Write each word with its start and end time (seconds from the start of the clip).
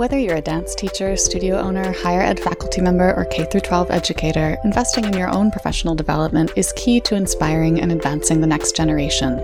Whether 0.00 0.18
you're 0.18 0.36
a 0.36 0.40
dance 0.40 0.74
teacher, 0.74 1.14
studio 1.14 1.58
owner, 1.58 1.92
higher 1.92 2.22
ed 2.22 2.40
faculty 2.40 2.80
member, 2.80 3.12
or 3.18 3.26
K 3.26 3.44
12 3.44 3.90
educator, 3.90 4.56
investing 4.64 5.04
in 5.04 5.12
your 5.12 5.28
own 5.28 5.50
professional 5.50 5.94
development 5.94 6.52
is 6.56 6.72
key 6.74 7.02
to 7.02 7.16
inspiring 7.16 7.82
and 7.82 7.92
advancing 7.92 8.40
the 8.40 8.46
next 8.46 8.74
generation. 8.74 9.36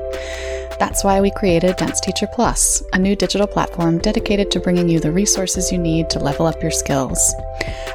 That's 0.78 1.04
why 1.04 1.20
we 1.20 1.30
created 1.30 1.76
Dance 1.76 2.00
Teacher 2.00 2.26
Plus, 2.32 2.82
a 2.94 2.98
new 2.98 3.14
digital 3.14 3.46
platform 3.46 3.98
dedicated 3.98 4.50
to 4.50 4.60
bringing 4.60 4.88
you 4.88 4.98
the 4.98 5.12
resources 5.12 5.70
you 5.70 5.76
need 5.76 6.08
to 6.08 6.20
level 6.20 6.46
up 6.46 6.62
your 6.62 6.70
skills. 6.70 7.34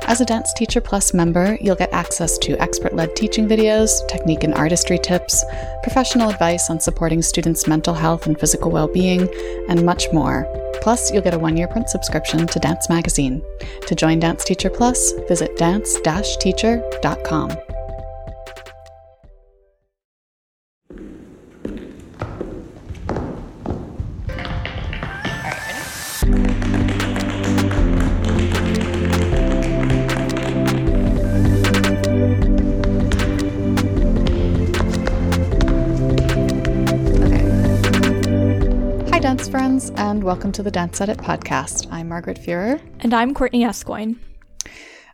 As 0.06 0.22
a 0.22 0.26
Dance 0.26 0.54
Teacher 0.54 0.82
Plus 0.82 1.16
member, 1.16 1.58
you'll 1.62 1.76
get 1.76 1.92
access 1.92 2.38
to 2.40 2.62
expert 2.62 2.94
led 2.94 3.16
teaching 3.16 3.48
videos, 3.48 4.08
technique 4.08 4.44
and 4.44 4.54
artistry 4.54 5.00
tips, 5.00 5.44
professional 5.82 6.30
advice 6.30 6.70
on 6.70 6.80
supporting 6.80 7.24
students' 7.24 7.66
mental 7.66 7.96
health 7.96 8.28
and 8.28 8.40
physical 8.40 8.70
well 8.70 8.88
being, 8.88 9.28
and 9.68 9.84
much 9.84 10.06
more. 10.14 10.46
Plus, 10.82 11.12
you'll 11.12 11.22
get 11.22 11.34
a 11.34 11.40
one 11.40 11.56
year 11.56 11.68
print 11.68 11.90
subscription 11.90 12.48
to 12.48 12.60
Dance 12.60 12.90
Magazine. 12.90 13.42
To 13.88 13.96
join 13.96 14.20
Dance 14.20 14.44
Teacher 14.44 14.70
Plus, 14.70 15.14
visit 15.28 15.56
dance 15.58 15.98
teacher.com. 16.40 17.71
and 39.90 40.24
welcome 40.24 40.52
to 40.52 40.62
the 40.62 40.70
Dance 40.70 41.02
Edit 41.02 41.18
podcast. 41.18 41.92
I'm 41.92 42.10
Margaret 42.10 42.38
Fuhrer. 42.38 42.80
And 43.00 43.14
I'm 43.16 43.34
Courtney 43.34 43.64
Escoyne. 43.64 44.20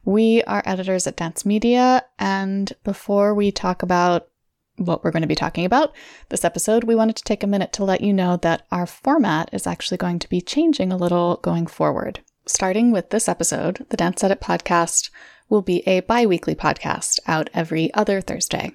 We 0.04 0.44
are 0.44 0.62
editors 0.66 1.08
at 1.08 1.16
Dance 1.16 1.46
Media, 1.46 2.04
and 2.20 2.74
before 2.84 3.34
we 3.34 3.50
talk 3.52 3.82
about 3.82 4.28
what 4.76 5.04
we're 5.04 5.12
going 5.12 5.22
to 5.22 5.28
be 5.28 5.36
talking 5.36 5.64
about 5.64 5.96
this 6.30 6.44
episode, 6.44 6.84
we 6.84 6.96
wanted 6.96 7.16
to 7.16 7.24
take 7.24 7.44
a 7.44 7.48
minute 7.48 7.72
to 7.74 7.86
let 7.86 8.02
you 8.02 8.12
know 8.12 8.36
that 8.38 8.68
our 8.70 8.86
format 8.86 9.50
is 9.54 9.66
actually 9.66 9.98
going 9.98 10.20
to 10.20 10.30
be 10.30 10.42
changing 10.42 10.92
a 10.92 10.98
little 10.98 11.38
going 11.38 11.66
forward. 11.66 12.20
Starting 12.46 12.92
with 12.92 13.10
this 13.10 13.30
episode, 13.30 13.86
the 13.90 13.98
Dance 13.98 14.22
Edit 14.24 14.42
podcast 14.42 15.10
will 15.50 15.62
be 15.62 15.88
a 15.88 16.02
bi 16.02 16.26
weekly 16.26 16.56
podcast 16.56 17.20
out 17.28 17.50
every 17.54 17.94
other 17.94 18.22
Thursday. 18.22 18.72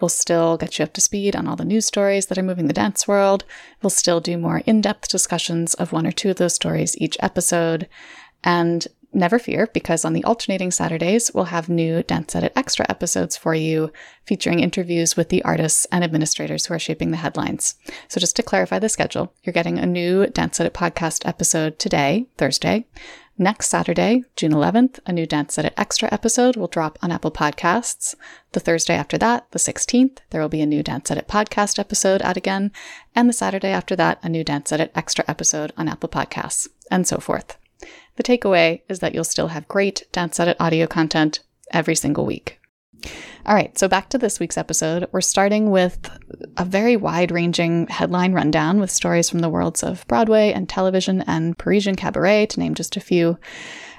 We'll 0.00 0.08
still 0.08 0.56
get 0.56 0.78
you 0.78 0.84
up 0.84 0.92
to 0.94 1.00
speed 1.00 1.36
on 1.36 1.46
all 1.46 1.56
the 1.56 1.64
news 1.64 1.86
stories 1.86 2.26
that 2.26 2.38
are 2.38 2.42
moving 2.42 2.66
the 2.66 2.72
dance 2.72 3.06
world. 3.06 3.44
We'll 3.82 3.90
still 3.90 4.20
do 4.20 4.36
more 4.36 4.62
in 4.66 4.80
depth 4.80 5.08
discussions 5.08 5.74
of 5.74 5.92
one 5.92 6.06
or 6.06 6.12
two 6.12 6.30
of 6.30 6.36
those 6.36 6.54
stories 6.54 6.98
each 6.98 7.16
episode. 7.20 7.88
And 8.42 8.86
never 9.12 9.38
fear, 9.38 9.68
because 9.72 10.04
on 10.04 10.12
the 10.12 10.24
alternating 10.24 10.70
Saturdays, 10.70 11.32
we'll 11.34 11.44
have 11.44 11.68
new 11.68 12.02
Dance 12.02 12.34
Edit 12.34 12.52
Extra 12.56 12.86
episodes 12.88 13.36
for 13.36 13.54
you, 13.54 13.92
featuring 14.24 14.60
interviews 14.60 15.16
with 15.16 15.28
the 15.28 15.42
artists 15.42 15.86
and 15.92 16.04
administrators 16.04 16.66
who 16.66 16.74
are 16.74 16.78
shaping 16.78 17.10
the 17.10 17.16
headlines. 17.16 17.74
So, 18.08 18.20
just 18.20 18.36
to 18.36 18.42
clarify 18.42 18.78
the 18.78 18.88
schedule, 18.88 19.32
you're 19.42 19.52
getting 19.52 19.78
a 19.78 19.86
new 19.86 20.26
Dance 20.28 20.60
Edit 20.60 20.74
podcast 20.74 21.26
episode 21.26 21.78
today, 21.78 22.26
Thursday. 22.38 22.86
Next 23.40 23.68
Saturday, 23.68 24.24
June 24.36 24.52
11th, 24.52 24.98
a 25.06 25.14
new 25.14 25.24
Dance 25.24 25.56
Edit 25.56 25.72
Extra 25.78 26.12
episode 26.12 26.56
will 26.56 26.66
drop 26.66 26.98
on 27.00 27.10
Apple 27.10 27.30
Podcasts. 27.30 28.14
The 28.52 28.60
Thursday 28.60 28.92
after 28.92 29.16
that, 29.16 29.50
the 29.52 29.58
16th, 29.58 30.18
there 30.28 30.42
will 30.42 30.50
be 30.50 30.60
a 30.60 30.66
new 30.66 30.82
Dance 30.82 31.10
Edit 31.10 31.26
podcast 31.26 31.78
episode 31.78 32.20
out 32.20 32.36
again. 32.36 32.70
And 33.16 33.30
the 33.30 33.32
Saturday 33.32 33.70
after 33.70 33.96
that, 33.96 34.18
a 34.22 34.28
new 34.28 34.44
Dance 34.44 34.72
Edit 34.72 34.92
Extra 34.94 35.24
episode 35.26 35.72
on 35.78 35.88
Apple 35.88 36.10
Podcasts, 36.10 36.68
and 36.90 37.08
so 37.08 37.16
forth. 37.16 37.56
The 38.16 38.22
takeaway 38.22 38.82
is 38.90 38.98
that 38.98 39.14
you'll 39.14 39.24
still 39.24 39.48
have 39.48 39.66
great 39.68 40.06
Dance 40.12 40.38
Edit 40.38 40.58
audio 40.60 40.86
content 40.86 41.40
every 41.72 41.94
single 41.94 42.26
week. 42.26 42.59
All 43.46 43.54
right, 43.54 43.76
so 43.78 43.88
back 43.88 44.10
to 44.10 44.18
this 44.18 44.38
week's 44.38 44.58
episode. 44.58 45.08
We're 45.12 45.20
starting 45.22 45.70
with 45.70 46.10
a 46.56 46.64
very 46.64 46.96
wide 46.96 47.30
ranging 47.30 47.86
headline 47.86 48.32
rundown 48.32 48.80
with 48.80 48.90
stories 48.90 49.30
from 49.30 49.38
the 49.38 49.48
worlds 49.48 49.82
of 49.82 50.06
Broadway 50.06 50.52
and 50.52 50.68
television 50.68 51.22
and 51.22 51.56
Parisian 51.56 51.96
cabaret, 51.96 52.46
to 52.46 52.60
name 52.60 52.74
just 52.74 52.96
a 52.96 53.00
few. 53.00 53.38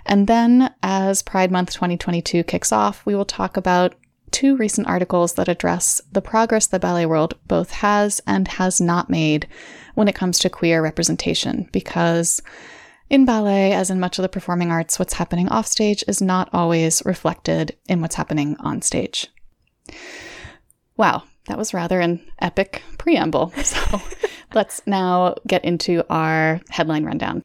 And 0.06 0.28
then, 0.28 0.74
as 0.84 1.24
Pride 1.24 1.52
Month 1.52 1.74
2022 1.74 2.44
kicks 2.44 2.72
off, 2.72 3.06
we 3.06 3.16
will 3.16 3.26
talk 3.26 3.58
about 3.58 3.96
two 4.32 4.56
recent 4.56 4.88
articles 4.88 5.34
that 5.34 5.50
address 5.50 6.02
the 6.12 6.22
progress 6.22 6.68
the 6.68 6.80
ballet 6.80 7.06
world 7.06 7.38
both 7.48 7.72
has 7.72 8.22
and 8.26 8.48
has 8.48 8.80
not 8.80 9.10
made 9.10 9.48
when 9.96 10.08
it 10.08 10.16
comes 10.16 10.40
to 10.40 10.50
queer 10.50 10.82
representation, 10.82 11.68
because 11.72 12.42
in 13.12 13.26
ballet, 13.26 13.74
as 13.74 13.90
in 13.90 14.00
much 14.00 14.18
of 14.18 14.24
the 14.24 14.30
performing 14.30 14.72
arts, 14.72 14.98
what's 14.98 15.16
happening 15.16 15.50
offstage 15.50 16.02
is 16.08 16.22
not 16.22 16.50
always 16.54 17.04
reflected 17.06 17.76
in 17.90 18.00
what's 18.00 18.16
happening 18.16 18.56
on 18.62 18.82
stage. 18.82 19.28
Wow, 20.96 21.24
that 21.48 21.58
was 21.58 21.74
rather 21.74 22.00
an 22.00 22.26
epic 22.40 22.82
preamble. 22.98 23.54
So 23.64 24.02
let's 24.54 24.82
now 24.86 25.36
get 25.46 25.66
into 25.66 26.06
our 26.10 26.62
headline 26.70 27.04
rundown. 27.04 27.44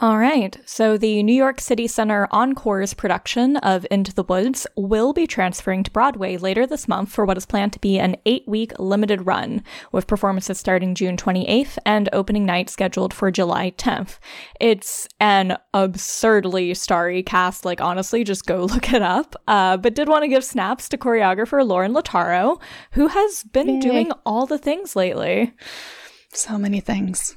All 0.00 0.18
right. 0.18 0.58
So 0.66 0.98
the 0.98 1.22
New 1.22 1.32
York 1.34 1.60
City 1.60 1.86
Center 1.86 2.26
Encore's 2.32 2.94
production 2.94 3.56
of 3.58 3.86
Into 3.92 4.12
the 4.12 4.24
Woods 4.24 4.66
will 4.76 5.12
be 5.12 5.24
transferring 5.24 5.84
to 5.84 5.90
Broadway 5.92 6.36
later 6.36 6.66
this 6.66 6.88
month 6.88 7.12
for 7.12 7.24
what 7.24 7.36
is 7.36 7.46
planned 7.46 7.74
to 7.74 7.78
be 7.78 8.00
an 8.00 8.16
eight 8.26 8.42
week 8.48 8.76
limited 8.80 9.24
run, 9.24 9.62
with 9.92 10.08
performances 10.08 10.58
starting 10.58 10.96
June 10.96 11.16
28th 11.16 11.78
and 11.86 12.08
opening 12.12 12.44
night 12.44 12.68
scheduled 12.68 13.14
for 13.14 13.30
July 13.30 13.70
10th. 13.78 14.18
It's 14.60 15.06
an 15.20 15.58
absurdly 15.72 16.74
starry 16.74 17.22
cast. 17.22 17.64
Like, 17.64 17.80
honestly, 17.80 18.24
just 18.24 18.46
go 18.46 18.64
look 18.64 18.92
it 18.92 19.02
up. 19.02 19.36
Uh, 19.46 19.76
but 19.76 19.94
did 19.94 20.08
want 20.08 20.24
to 20.24 20.28
give 20.28 20.42
snaps 20.42 20.88
to 20.88 20.98
choreographer 20.98 21.64
Lorin 21.64 21.94
Latarro, 21.94 22.60
who 22.90 23.06
has 23.06 23.44
been 23.44 23.68
Yay. 23.68 23.80
doing 23.80 24.12
all 24.26 24.46
the 24.46 24.58
things 24.58 24.96
lately. 24.96 25.54
So 26.32 26.58
many 26.58 26.80
things. 26.80 27.36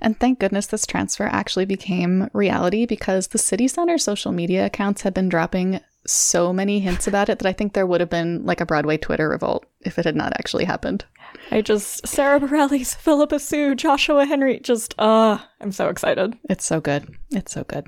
And 0.00 0.18
thank 0.18 0.38
goodness 0.38 0.66
this 0.66 0.86
transfer 0.86 1.24
actually 1.24 1.64
became 1.64 2.28
reality 2.32 2.86
because 2.86 3.28
the 3.28 3.38
city 3.38 3.68
center 3.68 3.98
social 3.98 4.32
media 4.32 4.66
accounts 4.66 5.02
have 5.02 5.14
been 5.14 5.28
dropping 5.28 5.80
so 6.06 6.52
many 6.52 6.80
hints 6.80 7.06
about 7.06 7.28
it 7.28 7.38
that 7.38 7.48
I 7.48 7.52
think 7.52 7.72
there 7.72 7.86
would 7.86 8.00
have 8.00 8.10
been 8.10 8.44
like 8.44 8.60
a 8.60 8.66
Broadway 8.66 8.96
Twitter 8.96 9.28
revolt 9.28 9.66
if 9.80 9.98
it 9.98 10.04
had 10.04 10.16
not 10.16 10.32
actually 10.34 10.64
happened. 10.64 11.04
I 11.50 11.60
just 11.62 12.06
Sara 12.06 12.40
Bareilles, 12.40 12.96
Phillipa 13.00 13.38
Soo, 13.38 13.74
Joshua 13.74 14.24
Henry, 14.24 14.60
just 14.60 14.94
uh 14.98 15.38
I'm 15.60 15.72
so 15.72 15.88
excited. 15.88 16.36
It's 16.48 16.64
so 16.64 16.80
good. 16.80 17.08
It's 17.30 17.52
so 17.52 17.64
good. 17.64 17.86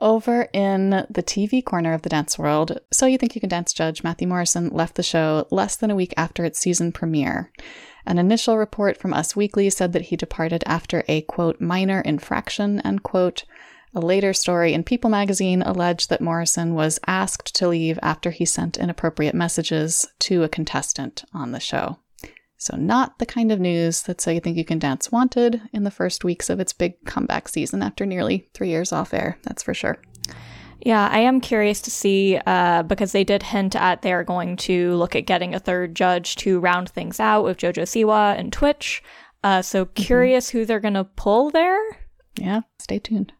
Over 0.00 0.48
in 0.52 0.90
the 0.90 1.22
TV 1.22 1.64
corner 1.64 1.92
of 1.94 2.02
the 2.02 2.08
dance 2.08 2.36
world, 2.36 2.80
So 2.92 3.06
You 3.06 3.18
Think 3.18 3.36
You 3.36 3.40
Can 3.40 3.50
Dance 3.50 3.72
judge 3.72 4.02
Matthew 4.02 4.26
Morrison 4.26 4.70
left 4.70 4.96
the 4.96 5.02
show 5.02 5.46
less 5.52 5.76
than 5.76 5.92
a 5.92 5.94
week 5.94 6.12
after 6.16 6.44
its 6.44 6.58
season 6.58 6.90
premiere. 6.90 7.52
An 8.04 8.18
initial 8.18 8.58
report 8.58 8.96
from 8.96 9.14
Us 9.14 9.36
Weekly 9.36 9.70
said 9.70 9.92
that 9.92 10.02
he 10.02 10.16
departed 10.16 10.64
after 10.66 11.04
a 11.08 11.22
quote 11.22 11.60
minor 11.60 12.00
infraction 12.00 12.80
end 12.80 13.02
quote. 13.02 13.44
A 13.94 14.00
later 14.00 14.32
story 14.32 14.72
in 14.72 14.84
People 14.84 15.10
magazine 15.10 15.62
alleged 15.62 16.08
that 16.08 16.22
Morrison 16.22 16.74
was 16.74 16.98
asked 17.06 17.54
to 17.56 17.68
leave 17.68 17.98
after 18.02 18.30
he 18.30 18.44
sent 18.44 18.78
inappropriate 18.78 19.34
messages 19.34 20.08
to 20.20 20.42
a 20.42 20.48
contestant 20.48 21.24
on 21.34 21.52
the 21.52 21.60
show. 21.60 21.98
So, 22.56 22.76
not 22.76 23.18
the 23.18 23.26
kind 23.26 23.50
of 23.50 23.60
news 23.60 24.02
that 24.02 24.20
So 24.20 24.30
You 24.30 24.40
Think 24.40 24.56
You 24.56 24.64
Can 24.64 24.78
Dance 24.78 25.10
wanted 25.10 25.60
in 25.72 25.84
the 25.84 25.90
first 25.90 26.24
weeks 26.24 26.48
of 26.48 26.60
its 26.60 26.72
big 26.72 27.04
comeback 27.04 27.48
season 27.48 27.82
after 27.82 28.06
nearly 28.06 28.48
three 28.54 28.68
years 28.68 28.92
off 28.92 29.12
air, 29.12 29.36
that's 29.42 29.62
for 29.62 29.74
sure. 29.74 30.00
Yeah, 30.84 31.08
I 31.10 31.20
am 31.20 31.40
curious 31.40 31.80
to 31.82 31.90
see 31.92 32.40
uh, 32.44 32.82
because 32.82 33.12
they 33.12 33.22
did 33.22 33.44
hint 33.44 33.76
at 33.76 34.02
they're 34.02 34.24
going 34.24 34.56
to 34.58 34.94
look 34.96 35.14
at 35.14 35.26
getting 35.26 35.54
a 35.54 35.60
third 35.60 35.94
judge 35.94 36.34
to 36.36 36.58
round 36.58 36.88
things 36.90 37.20
out 37.20 37.44
with 37.44 37.58
JoJo 37.58 37.82
Siwa 37.82 38.36
and 38.36 38.52
Twitch. 38.52 39.02
Uh, 39.44 39.62
so 39.62 39.84
mm-hmm. 39.84 40.02
curious 40.02 40.48
mm-hmm. 40.48 40.58
who 40.58 40.64
they're 40.64 40.80
going 40.80 40.94
to 40.94 41.04
pull 41.04 41.50
there. 41.50 41.80
Yeah, 42.36 42.62
stay 42.80 42.98
tuned. 42.98 43.32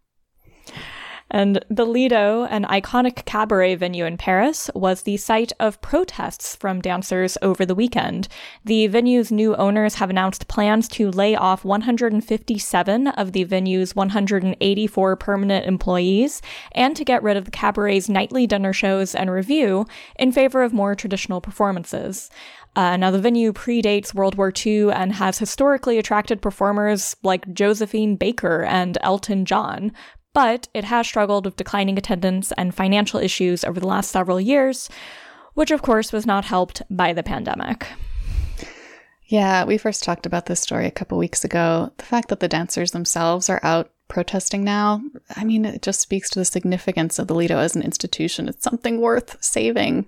And 1.35 1.65
the 1.71 1.87
Lido, 1.87 2.45
an 2.45 2.65
iconic 2.65 3.25
cabaret 3.25 3.77
venue 3.77 4.05
in 4.05 4.19
Paris, 4.19 4.71
was 4.75 5.03
the 5.03 5.17
site 5.17 5.51
of 5.59 5.81
protests 5.81 6.55
from 6.55 6.83
dancers 6.83 7.39
over 7.41 7.65
the 7.65 7.75
weekend. 7.75 8.29
The 8.67 8.87
venue's 8.89 9.33
new 9.33 9.57
owners 9.57 9.95
have 9.95 10.11
announced 10.11 10.47
plans 10.47 10.89
to 10.89 11.11
lay 11.11 11.35
off 11.35 11.65
157 11.65 13.07
of 13.09 13.33
the 13.33 13.45
venue's 13.45 13.97
184 13.97 15.17
permanent 15.17 15.65
employees 15.65 16.43
and 16.73 16.95
to 16.97 17.05
get 17.05 17.23
rid 17.23 17.39
of 17.39 17.47
the 17.47 17.51
cabaret's 17.51 18.11
nightly 18.11 18.47
dinner 18.47 18.75
shows 18.75 19.15
and 19.15 19.31
revue 19.31 19.87
in 20.19 20.33
favor 20.33 20.63
of 20.63 20.75
more 20.75 20.95
traditional 20.95 21.41
performances. 21.41 22.29
Uh, 22.77 22.97
now, 22.97 23.11
the 23.11 23.19
venue 23.19 23.53
predates 23.53 24.15
World 24.15 24.35
War 24.37 24.53
II 24.55 24.91
and 24.93 25.15
has 25.15 25.39
historically 25.39 25.99
attracted 25.99 26.41
performers 26.41 27.17
like 27.23 27.53
Josephine 27.53 28.17
Baker 28.17 28.65
and 28.65 28.97
Elton 29.03 29.45
John, 29.45 29.93
but 30.35 30.69
it 30.75 30.85
has 30.85 31.07
struggled 31.07 31.45
with 31.45 31.57
declining 31.57 31.99
attendance 31.99 32.53
and 32.53 32.75
financial 32.75 33.21
issues 33.21 33.65
over 33.65 33.79
the 33.79 33.87
last 33.87 34.11
several 34.11 34.41
years, 34.41 34.89
which 35.55 35.71
of 35.71 35.83
course 35.83 36.13
was 36.13 36.27
not 36.27 36.45
helped 36.45 36.83
by 36.91 37.13
the 37.13 37.23
pandemic. 37.23 37.87
Yeah, 39.27 39.65
we 39.65 39.79
first 39.79 40.03
talked 40.03 40.27
about 40.27 40.47
this 40.47 40.61
story 40.61 40.87
a 40.87 40.91
couple 40.91 41.17
weeks 41.17 41.45
ago. 41.45 41.93
The 41.97 42.05
fact 42.05 42.29
that 42.29 42.41
the 42.41 42.49
dancers 42.49 42.91
themselves 42.91 43.49
are 43.49 43.61
out 43.63 43.92
protesting 44.13 44.63
now, 44.63 45.03
I 45.37 45.43
mean, 45.43 45.65
it 45.65 45.81
just 45.81 46.03
speaks 46.03 46.29
to 46.31 46.39
the 46.39 46.45
significance 46.45 47.19
of 47.19 47.29
the 47.29 47.35
Lido 47.35 47.57
as 47.57 47.75
an 47.75 47.81
institution. 47.81 48.47
It's 48.47 48.63
something 48.63 49.01
worth 49.01 49.43
saving. 49.43 50.07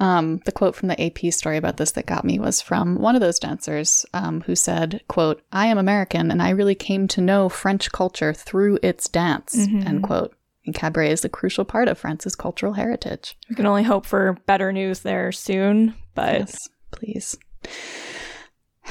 Um, 0.00 0.40
the 0.44 0.50
quote 0.50 0.74
from 0.74 0.88
the 0.88 1.00
AP 1.00 1.32
story 1.32 1.56
about 1.56 1.76
this 1.76 1.92
that 1.92 2.04
got 2.04 2.24
me 2.24 2.40
was 2.40 2.60
from 2.60 2.98
one 2.98 3.14
of 3.14 3.20
those 3.20 3.38
dancers 3.38 4.04
um, 4.12 4.40
who 4.40 4.56
said, 4.56 5.02
quote, 5.06 5.40
I 5.52 5.68
am 5.68 5.78
American 5.78 6.32
and 6.32 6.42
I 6.42 6.50
really 6.50 6.74
came 6.74 7.06
to 7.08 7.20
know 7.20 7.48
French 7.48 7.92
culture 7.92 8.32
through 8.32 8.80
its 8.82 9.08
dance, 9.08 9.54
mm-hmm. 9.54 9.86
end 9.86 10.02
quote. 10.02 10.34
And 10.66 10.74
cabaret 10.74 11.12
is 11.12 11.24
a 11.24 11.28
crucial 11.28 11.64
part 11.64 11.86
of 11.86 11.96
France's 11.96 12.34
cultural 12.34 12.72
heritage. 12.72 13.38
We 13.48 13.54
can 13.54 13.66
only 13.66 13.84
hope 13.84 14.04
for 14.04 14.36
better 14.46 14.72
news 14.72 15.00
there 15.00 15.30
soon, 15.30 15.94
but. 16.16 16.40
Yes, 16.40 16.68
please. 16.90 17.38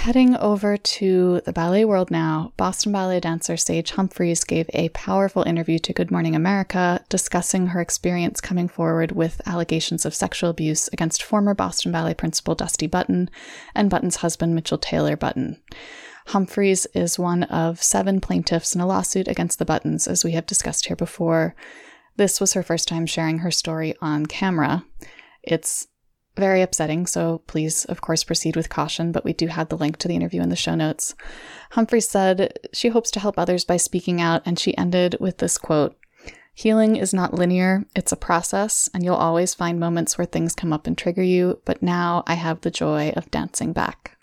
Heading 0.04 0.36
over 0.36 0.76
to 0.76 1.40
the 1.46 1.54
ballet 1.54 1.86
world 1.86 2.12
now, 2.12 2.52
Boston 2.58 2.92
Ballet 2.92 3.22
dancer 3.22 3.56
Sage 3.56 3.92
Humphries 3.92 4.44
gave 4.44 4.70
a 4.74 4.90
powerful 4.90 5.44
interview 5.44 5.80
to 5.80 5.94
Good 5.94 6.12
Morning 6.12 6.36
America 6.36 7.00
discussing 7.08 7.68
her 7.68 7.80
experience 7.80 8.42
coming 8.42 8.68
forward 8.68 9.14
with 9.14 9.40
allegations 9.46 10.06
of 10.06 10.14
sexual 10.14 10.50
abuse 10.50 10.90
against 10.90 11.24
former 11.24 11.54
Boston 11.54 11.94
Ballet 11.94 12.16
principal 12.16 12.54
Dusty 12.54 12.86
Button 12.86 13.30
and 13.74 13.90
Button's 13.90 14.18
husband 14.18 14.54
Mitchell 14.54 14.78
Taylor 14.78 15.16
Button. 15.16 15.62
Humphries 16.28 16.86
is 16.88 17.18
one 17.18 17.44
of 17.44 17.82
seven 17.82 18.20
plaintiffs 18.20 18.76
in 18.76 18.82
a 18.82 18.86
lawsuit 18.86 19.30
against 19.30 19.58
the 19.58 19.64
Buttons, 19.64 20.06
as 20.06 20.26
we 20.26 20.34
have 20.34 20.46
discussed 20.46 20.88
here 20.88 20.98
before. 20.98 21.56
This 22.18 22.42
was 22.42 22.52
her 22.56 22.64
first 22.64 22.90
time 22.90 23.06
sharing 23.06 23.38
her 23.38 23.52
story 23.52 23.96
on 24.02 24.26
camera. 24.26 24.84
It's 25.44 25.88
very 26.36 26.62
upsetting, 26.62 27.06
so 27.06 27.40
please, 27.48 27.86
of 27.86 28.02
course, 28.02 28.24
proceed 28.24 28.56
with 28.56 28.70
caution, 28.70 29.12
but 29.12 29.24
we 29.24 29.34
do 29.34 29.48
have 29.48 29.70
the 29.70 29.78
link 29.78 29.98
to 29.98 30.08
the 30.08 30.16
interview 30.16 30.42
in 30.42 30.50
the 30.50 30.56
show 30.56 30.76
notes. 30.76 31.16
Humphrey 31.72 32.02
said 32.02 32.60
she 32.74 32.90
hopes 32.90 33.12
to 33.12 33.20
help 33.20 33.38
others 33.38 33.66
by 33.66 33.78
speaking 33.78 34.22
out, 34.22 34.42
and 34.46 34.58
she 34.58 34.78
ended 34.78 35.18
with 35.20 35.38
this 35.38 35.58
quote 35.58 35.96
Healing 36.56 36.96
is 36.96 37.14
not 37.14 37.34
linear, 37.34 37.86
it's 37.96 38.12
a 38.12 38.18
process, 38.18 38.88
and 38.94 39.04
you'll 39.04 39.16
always 39.16 39.56
find 39.56 39.80
moments 39.80 40.18
where 40.18 40.26
things 40.26 40.54
come 40.54 40.72
up 40.72 40.86
and 40.86 40.96
trigger 40.96 41.24
you, 41.24 41.60
but 41.66 41.82
now 41.82 42.24
I 42.28 42.36
have 42.36 42.62
the 42.62 42.72
joy 42.72 43.12
of 43.16 43.32
dancing 43.32 43.74
back. 43.74 44.18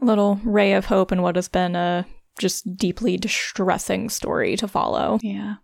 A 0.00 0.04
little 0.04 0.40
ray 0.44 0.72
of 0.72 0.86
hope 0.86 1.10
in 1.10 1.20
what 1.20 1.34
has 1.34 1.48
been 1.48 1.74
a 1.74 2.06
just 2.38 2.76
deeply 2.76 3.16
distressing 3.16 4.08
story 4.08 4.56
to 4.56 4.68
follow. 4.68 5.18
Yeah. 5.20 5.56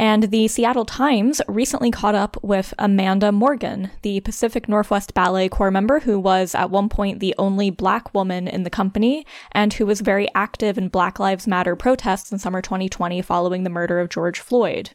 And 0.00 0.30
the 0.30 0.48
Seattle 0.48 0.86
Times 0.86 1.42
recently 1.46 1.90
caught 1.90 2.14
up 2.14 2.42
with 2.42 2.72
Amanda 2.78 3.30
Morgan, 3.32 3.90
the 4.00 4.20
Pacific 4.20 4.66
Northwest 4.66 5.12
Ballet 5.12 5.50
Corps 5.50 5.70
member 5.70 6.00
who 6.00 6.18
was 6.18 6.54
at 6.54 6.70
one 6.70 6.88
point 6.88 7.20
the 7.20 7.34
only 7.36 7.68
black 7.68 8.14
woman 8.14 8.48
in 8.48 8.62
the 8.62 8.70
company 8.70 9.26
and 9.52 9.74
who 9.74 9.84
was 9.84 10.00
very 10.00 10.26
active 10.34 10.78
in 10.78 10.88
Black 10.88 11.18
Lives 11.18 11.46
Matter 11.46 11.76
protests 11.76 12.32
in 12.32 12.38
summer 12.38 12.62
2020 12.62 13.20
following 13.20 13.62
the 13.62 13.68
murder 13.68 14.00
of 14.00 14.08
George 14.08 14.40
Floyd. 14.40 14.88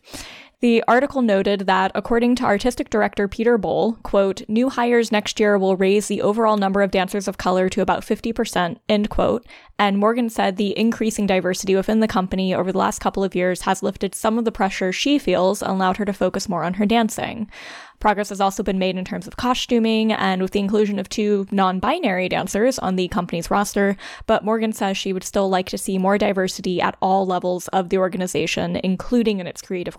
The 0.62 0.84
article 0.88 1.22
noted 1.22 1.62
that, 1.62 1.92
according 1.94 2.36
to 2.36 2.46
artistic 2.46 2.90
director 2.90 3.28
Peter 3.28 3.58
Boal, 3.58 4.02
quote, 4.04 4.42
new 4.48 4.70
hires 4.70 5.12
next 5.12 5.40
year 5.40 5.58
will 5.58 5.76
raise 5.76 6.08
the 6.08 6.22
overall 6.22 6.58
number 6.58 6.82
of 6.82 6.92
dancers 6.92 7.28
of 7.28 7.38
color 7.38 7.68
to 7.70 7.82
about 7.82 8.04
50%, 8.04 8.78
end 8.88 9.10
quote. 9.10 9.46
And 9.78 9.98
Morgan 9.98 10.30
said 10.30 10.56
the 10.56 10.78
increasing 10.78 11.28
diversity 11.28 11.76
within 11.76 12.00
the 12.00 12.08
company 12.08 12.56
over 12.56 12.72
the 12.72 12.78
last 12.78 13.00
couple 13.00 13.24
of 13.24 13.36
years 13.36 13.64
has 13.64 13.84
lifted 13.84 14.16
some 14.16 14.38
of 14.38 14.46
the 14.46 14.52
pressure 14.52 14.94
she 14.94 15.20
feels 15.20 15.62
and 15.62 15.72
allowed 15.72 15.98
her 15.98 16.06
to 16.06 16.14
focus 16.14 16.48
more 16.48 16.64
on 16.64 16.76
her 16.76 16.86
dancing. 16.86 17.50
Progress 18.00 18.30
has 18.30 18.42
also 18.42 18.62
been 18.62 18.80
made 18.80 18.98
in 18.98 19.06
terms 19.06 19.26
of 19.26 19.38
costuming 19.38 20.12
and 20.12 20.42
with 20.42 20.52
the 20.52 20.60
inclusion 20.60 21.00
of 21.00 21.10
two 21.10 21.48
non 21.52 21.80
binary 21.80 22.30
dancers 22.30 22.78
on 22.80 22.96
the 22.96 23.08
company's 23.08 23.50
roster, 23.50 23.98
but 24.28 24.44
Morgan 24.44 24.74
says 24.74 24.98
she 24.98 25.14
would 25.14 25.24
still 25.24 25.50
like 25.50 25.68
to 25.70 25.78
see 25.78 25.98
more 25.98 26.18
diversity 26.18 26.82
at 26.82 26.98
all 27.02 27.26
levels 27.26 27.68
of 27.70 27.90
the 27.90 27.98
organization, 27.98 28.80
including 28.84 29.40
in 29.40 29.48
its 29.48 29.62
creative 29.62 29.98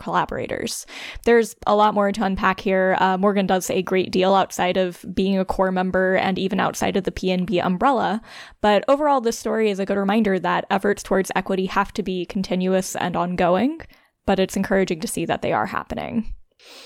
There's 1.24 1.56
a 1.66 1.74
lot 1.74 1.94
more 1.94 2.12
to 2.12 2.24
unpack 2.24 2.60
here. 2.60 2.96
Uh, 3.00 3.16
Morgan 3.16 3.46
does 3.46 3.70
a 3.70 3.82
great 3.82 4.10
deal 4.10 4.34
outside 4.34 4.76
of 4.76 5.04
being 5.14 5.38
a 5.38 5.44
core 5.44 5.72
member 5.72 6.16
and 6.16 6.38
even 6.38 6.60
outside 6.60 6.96
of 6.96 7.04
the 7.04 7.12
PNB 7.12 7.64
umbrella, 7.64 8.20
but 8.60 8.84
overall, 8.88 9.20
this 9.20 9.38
story 9.38 9.70
is 9.70 9.78
a 9.78 9.86
good 9.86 9.98
reminder 9.98 10.38
that 10.38 10.66
efforts 10.70 11.02
towards 11.02 11.30
equity 11.34 11.66
have 11.66 11.92
to 11.94 12.02
be 12.02 12.26
continuous 12.26 12.96
and 12.96 13.16
ongoing, 13.16 13.80
but 14.26 14.38
it's 14.38 14.56
encouraging 14.56 15.00
to 15.00 15.08
see 15.08 15.24
that 15.26 15.42
they 15.42 15.52
are 15.52 15.66
happening. 15.66 16.34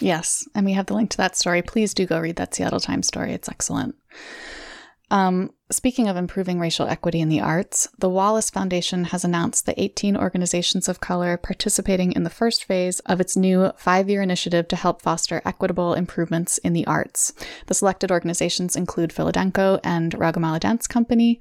Yes, 0.01 0.47
and 0.55 0.67
we 0.67 0.73
have 0.73 0.87
the 0.87 0.95
link 0.95 1.11
to 1.11 1.17
that 1.19 1.37
story. 1.37 1.63
Please 1.63 1.95
do 1.95 2.07
go 2.07 2.19
read 2.19 2.37
that 2.37 2.55
Seattle 2.55 2.81
Times 2.81 3.07
story. 3.07 3.33
It's 3.33 3.49
excellent. 3.49 3.95
Um, 5.13 5.53
speaking 5.73 6.07
of 6.07 6.17
improving 6.17 6.61
racial 6.61 6.87
equity 6.87 7.21
in 7.21 7.29
the 7.29 7.41
arts, 7.41 7.89
the 7.99 8.09
Wallace 8.09 8.49
Foundation 8.49 9.05
has 9.05 9.25
announced 9.25 9.67
the 9.67 9.81
18 9.81 10.17
organizations 10.17 10.89
of 10.89 11.01
color 11.01 11.37
participating 11.37 12.13
in 12.13 12.23
the 12.23 12.31
first 12.31 12.65
phase 12.65 13.01
of 13.01 13.21
its 13.21 13.37
new 13.37 13.73
five 13.77 14.09
year 14.09 14.23
initiative 14.23 14.69
to 14.69 14.77
help 14.77 15.03
foster 15.03 15.43
equitable 15.45 15.95
improvements 15.95 16.59
in 16.59 16.73
the 16.73 16.87
arts. 16.87 17.33
The 17.67 17.75
selected 17.75 18.13
organizations 18.13 18.77
include 18.77 19.11
Philadanco 19.11 19.81
and 19.83 20.13
Ragamala 20.13 20.61
Dance 20.61 20.87
Company, 20.87 21.41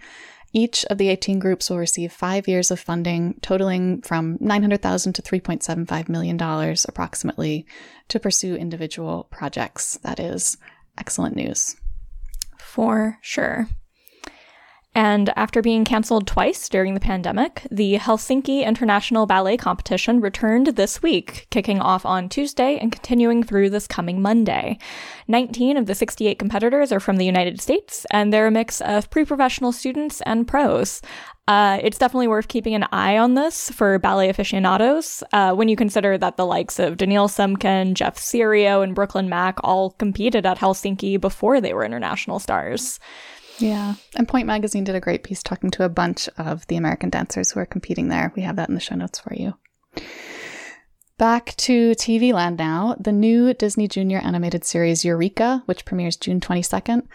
each 0.51 0.83
of 0.85 0.97
the 0.97 1.09
18 1.09 1.39
groups 1.39 1.69
will 1.69 1.77
receive 1.77 2.11
five 2.11 2.47
years 2.47 2.71
of 2.71 2.79
funding, 2.79 3.35
totaling 3.41 4.01
from 4.01 4.37
900,000 4.39 5.13
to 5.13 5.21
$3.75 5.21 6.09
million 6.09 6.41
approximately, 6.87 7.65
to 8.07 8.19
pursue 8.19 8.55
individual 8.55 9.27
projects. 9.29 9.97
That 9.97 10.19
is 10.19 10.57
excellent 10.97 11.35
news. 11.35 11.75
For 12.69 13.17
sure. 13.21 13.67
And 14.93 15.31
after 15.35 15.61
being 15.61 15.85
canceled 15.85 16.27
twice 16.27 16.69
during 16.69 16.93
the 16.93 16.99
pandemic, 16.99 17.65
the 17.71 17.95
Helsinki 17.95 18.63
International 18.63 19.25
Ballet 19.25 19.57
Competition 19.57 20.21
returned 20.21 20.67
this 20.67 21.01
week, 21.01 21.47
kicking 21.49 21.79
off 21.79 22.05
on 22.05 22.29
Tuesday 22.29 22.77
and 22.77 22.91
continuing 22.91 23.41
through 23.41 23.71
this 23.71 23.87
coming 23.87 24.21
Monday. 24.21 24.77
19 25.27 25.77
of 25.77 25.87
the 25.87 25.95
68 25.95 26.37
competitors 26.37 26.91
are 26.91 26.99
from 26.99 27.17
the 27.17 27.25
United 27.25 27.59
States, 27.59 28.05
and 28.11 28.31
they're 28.31 28.47
a 28.47 28.51
mix 28.51 28.81
of 28.81 29.09
pre 29.09 29.25
professional 29.25 29.71
students 29.71 30.21
and 30.27 30.47
pros. 30.47 31.01
Uh, 31.49 31.79
it's 31.81 31.97
definitely 31.97 32.27
worth 32.27 32.47
keeping 32.47 32.75
an 32.75 32.85
eye 32.91 33.17
on 33.17 33.33
this 33.33 33.71
for 33.71 33.97
ballet 33.97 34.29
aficionados 34.29 35.23
uh, 35.33 35.51
when 35.51 35.67
you 35.67 35.75
consider 35.75 36.15
that 36.15 36.37
the 36.37 36.45
likes 36.45 36.77
of 36.77 36.95
Daniil 36.95 37.27
Simkin, 37.27 37.95
Jeff 37.95 38.17
Cirio, 38.17 38.83
and 38.83 38.93
Brooklyn 38.93 39.29
Mack 39.29 39.57
all 39.63 39.89
competed 39.93 40.45
at 40.45 40.59
Helsinki 40.59 41.19
before 41.19 41.59
they 41.59 41.73
were 41.73 41.83
international 41.83 42.37
stars. 42.37 42.99
Yeah. 43.57 43.95
And 44.15 44.27
Pointe 44.27 44.45
Magazine 44.45 44.83
did 44.83 44.93
a 44.93 44.99
great 44.99 45.23
piece 45.23 45.41
talking 45.41 45.71
to 45.71 45.83
a 45.83 45.89
bunch 45.89 46.29
of 46.37 46.67
the 46.67 46.75
American 46.75 47.09
dancers 47.09 47.49
who 47.49 47.59
are 47.59 47.65
competing 47.65 48.09
there. 48.09 48.31
We 48.35 48.43
have 48.43 48.57
that 48.57 48.69
in 48.69 48.75
the 48.75 48.79
show 48.79 48.93
notes 48.93 49.17
for 49.17 49.33
you. 49.33 49.55
Back 51.17 51.55
to 51.57 51.93
TV 51.95 52.31
land 52.31 52.57
now. 52.57 52.95
The 52.99 53.11
new 53.11 53.55
Disney 53.55 53.87
Junior 53.87 54.19
animated 54.19 54.65
series 54.65 55.03
Eureka, 55.03 55.63
which 55.65 55.83
premieres 55.83 56.15
June 56.15 56.39
22nd, 56.39 57.07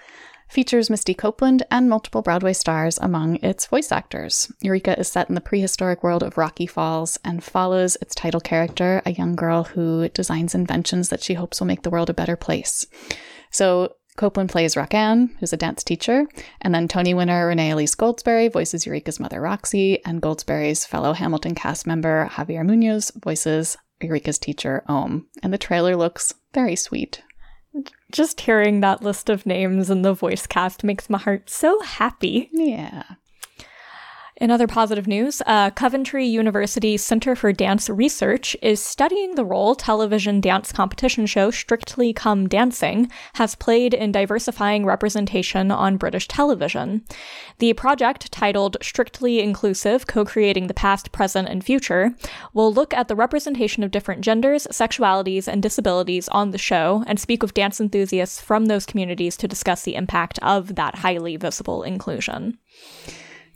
features 0.54 0.88
Misty 0.88 1.14
Copeland 1.14 1.64
and 1.68 1.88
multiple 1.90 2.23
Broadway 2.23 2.52
stars 2.52 2.96
among 2.99 3.42
its 3.42 3.66
voice 3.66 3.90
actors. 3.90 4.52
Eureka 4.61 4.96
is 4.96 5.08
set 5.08 5.28
in 5.28 5.34
the 5.34 5.40
prehistoric 5.40 6.04
world 6.04 6.23
of 6.23 6.38
Rocky 6.38 6.64
Falls 6.64 7.18
and 7.25 7.42
follows 7.42 7.96
its 8.00 8.14
title 8.14 8.40
character, 8.40 9.02
a 9.04 9.11
young 9.11 9.34
girl 9.34 9.64
who 9.64 10.08
designs 10.11 10.54
inventions 10.54 11.08
that 11.08 11.25
she 11.25 11.34
hopes 11.34 11.58
will 11.58 11.66
make 11.66 11.82
the 11.82 11.90
world 11.90 12.08
a 12.08 12.14
better 12.14 12.37
place. 12.37 12.87
So 13.50 13.96
Copeland 14.16 14.49
plays 14.49 14.76
Roxanne, 14.76 15.37
who's 15.40 15.52
a 15.52 15.56
dance 15.56 15.82
teacher, 15.82 16.25
and 16.61 16.73
then 16.73 16.87
Tony 16.87 17.14
winner 17.14 17.49
Renee 17.49 17.73
Elise 17.73 17.96
Goldsberry 17.96 18.52
voices 18.52 18.87
Eureka's 18.87 19.18
mother 19.18 19.40
Roxy, 19.40 20.04
and 20.04 20.23
Goldsberry's 20.23 20.87
fellow 20.87 21.14
Hamilton 21.14 21.56
cast 21.56 21.84
member 21.84 22.28
Javier 22.30 22.64
Munoz 22.64 23.11
voices 23.16 23.76
Eureka's 24.00 24.38
teacher 24.38 24.84
Om. 24.87 25.26
And 25.42 25.52
the 25.52 25.58
trailer 25.58 25.96
looks 25.96 26.32
very 26.52 26.76
sweet. 26.76 27.23
Just 28.12 28.42
hearing 28.42 28.80
that 28.80 29.02
list 29.02 29.28
of 29.28 29.46
names 29.46 29.90
and 29.90 30.04
the 30.04 30.14
voice 30.14 30.46
cast 30.46 30.84
makes 30.84 31.10
my 31.10 31.18
heart 31.18 31.50
so 31.50 31.80
happy. 31.80 32.48
Yeah. 32.52 33.02
In 34.38 34.50
other 34.50 34.66
positive 34.66 35.06
news, 35.06 35.40
uh, 35.46 35.70
Coventry 35.70 36.26
University 36.26 36.96
Center 36.96 37.36
for 37.36 37.52
Dance 37.52 37.88
Research 37.88 38.56
is 38.60 38.82
studying 38.82 39.36
the 39.36 39.44
role 39.44 39.76
television 39.76 40.40
dance 40.40 40.72
competition 40.72 41.26
show 41.26 41.52
Strictly 41.52 42.12
Come 42.12 42.48
Dancing 42.48 43.08
has 43.34 43.54
played 43.54 43.94
in 43.94 44.10
diversifying 44.10 44.84
representation 44.84 45.70
on 45.70 45.96
British 45.96 46.26
television. 46.26 47.04
The 47.60 47.74
project, 47.74 48.32
titled 48.32 48.76
Strictly 48.82 49.38
Inclusive 49.38 50.08
Co 50.08 50.24
Creating 50.24 50.66
the 50.66 50.74
Past, 50.74 51.12
Present, 51.12 51.48
and 51.48 51.62
Future, 51.62 52.16
will 52.52 52.74
look 52.74 52.92
at 52.92 53.06
the 53.06 53.14
representation 53.14 53.84
of 53.84 53.92
different 53.92 54.22
genders, 54.22 54.66
sexualities, 54.72 55.46
and 55.46 55.62
disabilities 55.62 56.28
on 56.30 56.50
the 56.50 56.58
show 56.58 57.04
and 57.06 57.20
speak 57.20 57.40
with 57.40 57.54
dance 57.54 57.80
enthusiasts 57.80 58.40
from 58.40 58.66
those 58.66 58.84
communities 58.84 59.36
to 59.36 59.46
discuss 59.46 59.84
the 59.84 59.94
impact 59.94 60.40
of 60.42 60.74
that 60.74 60.96
highly 60.96 61.36
visible 61.36 61.84
inclusion 61.84 62.58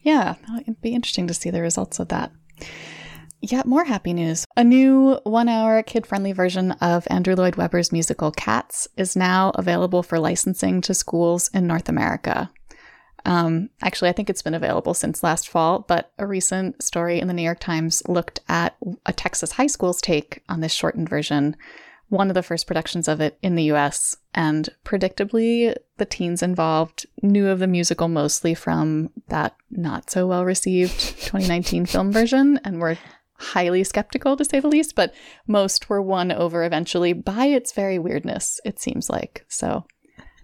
yeah, 0.09 0.37
it'd 0.63 0.81
be 0.81 0.95
interesting 0.95 1.27
to 1.27 1.35
see 1.35 1.51
the 1.51 1.61
results 1.61 1.99
of 1.99 2.09
that. 2.09 2.33
Yet 3.43 3.67
more 3.67 3.85
happy 3.85 4.15
news. 4.15 4.47
A 4.57 4.65
new 4.65 5.21
one 5.25 5.51
hour 5.51 5.83
kid 5.83 6.07
friendly 6.07 6.33
version 6.33 6.73
of 6.73 7.07
Andrew 7.11 7.37
Lloyd 7.37 7.57
Webber's 7.57 7.93
musical 7.93 8.33
Cats 8.33 8.89
is 8.97 9.15
now 9.15 9.53
available 9.55 10.03
for 10.03 10.19
licensing 10.19 10.81
to 10.81 10.95
schools 10.95 11.49
in 11.53 11.67
North 11.67 11.91
America. 11.91 12.51
Um, 13.27 13.69
actually, 13.83 14.09
I 14.09 14.13
think 14.13 14.31
it's 14.31 14.41
been 14.41 14.55
available 14.55 14.95
since 14.95 15.23
last 15.23 15.47
fall, 15.47 15.81
but 15.87 16.11
a 16.19 16.27
recent 16.27 16.83
story 16.83 17.21
in 17.21 17.29
the 17.29 17.35
New 17.35 17.43
York 17.43 17.61
Times 17.61 18.03
looked 18.09 18.41
at 18.49 18.77
a 19.05 19.13
Texas 19.13 19.53
high 19.53 19.67
school's 19.67 20.01
take 20.01 20.43
on 20.49 20.61
this 20.61 20.73
shortened 20.73 21.11
version, 21.11 21.55
one 22.09 22.29
of 22.29 22.35
the 22.35 22.43
first 22.43 22.67
productions 22.67 23.09
of 23.09 23.21
it 23.21 23.39
in 23.43 23.55
the 23.55 23.65
US. 23.65 24.17
And 24.35 24.69
predictably, 24.85 25.75
the 25.99 26.05
teens 26.05 26.43
involved 26.43 27.07
knew 27.23 27.49
of 27.49 27.59
the 27.59 27.67
musical 27.67 28.09
mostly 28.09 28.55
from 28.55 29.11
that 29.29 29.55
not 29.71 30.11
so 30.11 30.27
well 30.27 30.45
received 30.45 30.99
2019 31.01 31.87
film 31.87 32.13
version 32.13 32.61
and 32.65 32.81
were 32.81 32.99
highly 33.35 33.85
skeptical 33.85 34.37
to 34.37 34.45
say 34.45 34.61
the 34.61 34.69
least, 34.69 34.95
but 34.95 35.15
most 35.47 35.89
were 35.89 36.03
won 36.03 36.33
over 36.33 36.65
eventually 36.65 37.13
by 37.13 37.47
its 37.47 37.73
very 37.73 37.99
weirdness, 37.99 38.61
it 38.65 38.81
seems 38.81 39.09
like. 39.09 39.45
So 39.49 39.85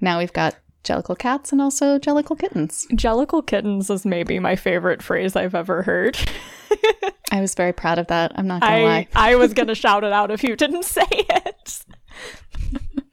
now 0.00 0.18
we've 0.18 0.33
got 0.33 0.56
Jellicle 0.84 1.18
cats 1.18 1.52
and 1.52 1.60
also 1.60 1.98
Jellicle 1.98 2.38
kittens. 2.38 2.86
Jellicle 2.92 3.46
kittens 3.46 3.90
is 3.90 4.04
maybe 4.04 4.38
my 4.38 4.56
favorite 4.56 5.02
phrase 5.02 5.34
I've 5.34 5.54
ever 5.54 5.82
heard. 5.82 6.16
I 7.32 7.40
was 7.40 7.54
very 7.54 7.72
proud 7.72 7.98
of 7.98 8.06
that. 8.08 8.32
I'm 8.36 8.46
not 8.46 8.60
gonna 8.60 8.76
I, 8.76 8.82
lie. 8.82 9.08
I 9.14 9.34
was 9.36 9.54
gonna 9.54 9.74
shout 9.74 10.04
it 10.04 10.12
out 10.12 10.30
if 10.30 10.44
you 10.44 10.56
didn't 10.56 10.84
say 10.84 11.06
it. 11.10 11.84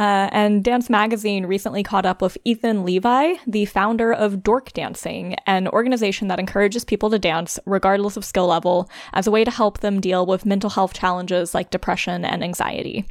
Uh, 0.00 0.30
and 0.32 0.64
Dance 0.64 0.88
Magazine 0.88 1.44
recently 1.44 1.82
caught 1.82 2.06
up 2.06 2.22
with 2.22 2.38
Ethan 2.46 2.86
Levi, 2.86 3.34
the 3.46 3.66
founder 3.66 4.10
of 4.10 4.42
Dork 4.42 4.72
Dancing, 4.72 5.36
an 5.46 5.68
organization 5.68 6.28
that 6.28 6.40
encourages 6.40 6.86
people 6.86 7.10
to 7.10 7.18
dance 7.18 7.58
regardless 7.66 8.16
of 8.16 8.24
skill 8.24 8.46
level 8.46 8.88
as 9.12 9.26
a 9.26 9.30
way 9.30 9.44
to 9.44 9.50
help 9.50 9.80
them 9.80 10.00
deal 10.00 10.24
with 10.24 10.46
mental 10.46 10.70
health 10.70 10.94
challenges 10.94 11.52
like 11.52 11.68
depression 11.68 12.24
and 12.24 12.42
anxiety. 12.42 13.04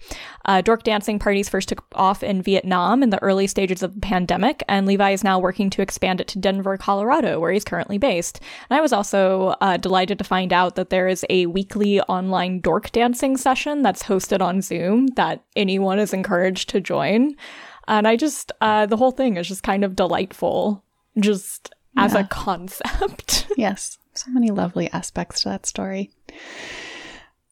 Uh, 0.49 0.61
Dork 0.61 0.81
Dancing 0.81 1.19
parties 1.19 1.47
first 1.47 1.69
took 1.69 1.85
off 1.93 2.23
in 2.23 2.41
Vietnam 2.41 3.03
in 3.03 3.11
the 3.11 3.21
early 3.21 3.45
stages 3.45 3.83
of 3.83 3.93
the 3.93 3.99
pandemic, 3.99 4.63
and 4.67 4.87
Levi 4.87 5.11
is 5.11 5.23
now 5.23 5.37
working 5.37 5.69
to 5.69 5.83
expand 5.83 6.19
it 6.19 6.27
to 6.29 6.39
Denver, 6.39 6.75
Colorado, 6.75 7.39
where 7.39 7.51
he's 7.51 7.63
currently 7.63 7.99
based. 7.99 8.39
And 8.67 8.75
I 8.75 8.81
was 8.81 8.91
also 8.91 9.53
uh, 9.61 9.77
delighted 9.77 10.17
to 10.17 10.23
find 10.23 10.51
out 10.51 10.75
that 10.75 10.89
there 10.89 11.07
is 11.07 11.23
a 11.29 11.45
weekly 11.45 12.01
online 12.01 12.61
dork 12.61 12.91
dancing 12.91 13.37
session 13.37 13.83
that's 13.83 14.01
hosted 14.01 14.41
on 14.41 14.63
Zoom 14.63 15.05
that 15.17 15.43
anyone 15.55 15.99
is 15.99 16.15
encouraged 16.15 16.67
to 16.69 16.81
join. 16.81 17.35
And 17.87 18.07
I 18.07 18.15
just, 18.15 18.51
uh, 18.59 18.87
the 18.87 18.97
whole 18.97 19.11
thing 19.11 19.37
is 19.37 19.47
just 19.47 19.61
kind 19.61 19.83
of 19.83 19.95
delightful, 19.95 20.83
just 21.19 21.75
as 21.95 22.15
a 22.15 22.23
concept. 22.23 23.45
yes, 23.55 23.99
so 24.15 24.31
many 24.31 24.49
lovely 24.49 24.89
aspects 24.93 25.43
to 25.43 25.49
that 25.49 25.67
story. 25.67 26.09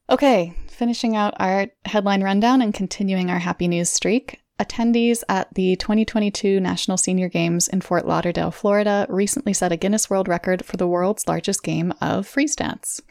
Okay, 0.10 0.56
finishing 0.78 1.16
out 1.16 1.34
our 1.40 1.68
headline 1.86 2.24
rundown 2.24 2.62
and 2.62 2.72
continuing 2.72 3.32
our 3.32 3.40
happy 3.40 3.68
news 3.68 3.90
streak. 3.90 4.40
Attendees 4.60 5.24
at 5.28 5.52
the 5.56 5.76
2022 5.76 6.60
National 6.60 6.98
Senior 6.98 7.30
Games 7.30 7.68
in 7.68 7.82
Fort 7.82 8.08
Lauderdale, 8.08 8.52
Florida, 8.52 9.08
recently 9.10 9.54
set 9.54 9.72
a 9.72 9.78
Guinness 9.78 10.10
World 10.10 10.28
Record 10.28 10.64
for 10.66 10.78
the 10.78 10.88
world's 10.88 11.28
largest 11.28 11.64
game 11.64 11.94
of 12.00 12.28
freeze 12.28 12.56
dance. 12.56 13.02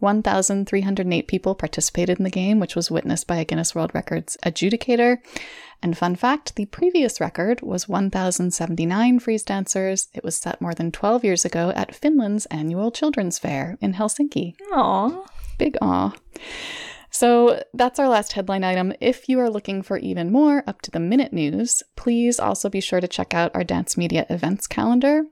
1,308 0.00 1.28
people 1.28 1.54
participated 1.54 2.18
in 2.18 2.24
the 2.24 2.30
game, 2.30 2.58
which 2.58 2.74
was 2.74 2.90
witnessed 2.90 3.28
by 3.28 3.36
a 3.36 3.44
Guinness 3.44 3.72
World 3.72 3.92
Records 3.94 4.36
adjudicator. 4.44 5.18
And 5.80 5.96
fun 5.96 6.16
fact 6.16 6.56
the 6.56 6.66
previous 6.66 7.20
record 7.20 7.62
was 7.62 7.88
1,079 7.88 9.20
freeze 9.20 9.44
dancers. 9.44 10.08
It 10.12 10.24
was 10.24 10.36
set 10.36 10.60
more 10.60 10.74
than 10.74 10.90
12 10.90 11.24
years 11.24 11.44
ago 11.44 11.72
at 11.74 11.94
Finland's 11.94 12.46
annual 12.46 12.90
children's 12.90 13.38
fair 13.38 13.78
in 13.80 13.94
Helsinki. 13.94 14.54
Aw. 14.72 15.24
Big 15.58 15.76
aw. 15.80 16.12
So 17.12 17.62
that's 17.74 17.98
our 17.98 18.08
last 18.08 18.32
headline 18.32 18.64
item. 18.64 18.94
If 18.98 19.28
you 19.28 19.38
are 19.38 19.50
looking 19.50 19.82
for 19.82 19.98
even 19.98 20.32
more 20.32 20.64
up 20.66 20.80
to 20.82 20.90
the 20.90 20.98
minute 20.98 21.32
news, 21.32 21.82
please 21.94 22.40
also 22.40 22.70
be 22.70 22.80
sure 22.80 23.02
to 23.02 23.06
check 23.06 23.34
out 23.34 23.54
our 23.54 23.62
Dance 23.62 23.98
Media 23.98 24.24
events 24.30 24.66
calendar, 24.66 25.24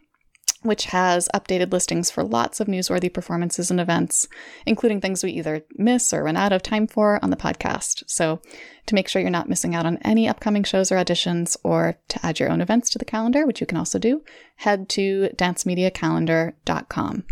which 0.63 0.85
has 0.85 1.27
updated 1.35 1.73
listings 1.73 2.11
for 2.11 2.23
lots 2.23 2.61
of 2.61 2.69
newsworthy 2.69 3.13
performances 3.13 3.71
and 3.71 3.81
events, 3.81 4.29
including 4.67 5.01
things 5.01 5.25
we 5.25 5.33
either 5.33 5.65
miss 5.77 6.13
or 6.13 6.25
run 6.25 6.37
out 6.37 6.53
of 6.53 6.63
time 6.63 6.87
for 6.87 7.19
on 7.25 7.31
the 7.31 7.37
podcast. 7.37 8.03
So 8.07 8.43
to 8.85 8.95
make 8.95 9.09
sure 9.09 9.23
you're 9.23 9.31
not 9.31 9.49
missing 9.49 9.75
out 9.75 9.87
on 9.87 9.97
any 10.03 10.29
upcoming 10.29 10.65
shows 10.65 10.93
or 10.93 10.97
auditions, 10.97 11.57
or 11.65 11.97
to 12.09 12.27
add 12.27 12.41
your 12.41 12.51
own 12.51 12.61
events 12.61 12.91
to 12.91 12.99
the 12.99 13.07
calendar, 13.07 13.47
which 13.47 13.63
you 13.63 13.67
can 13.67 13.79
also 13.79 13.99
do, 13.99 14.23
head 14.57 14.91
to 14.91 15.31
dancemediacalendar.com. 15.35 17.25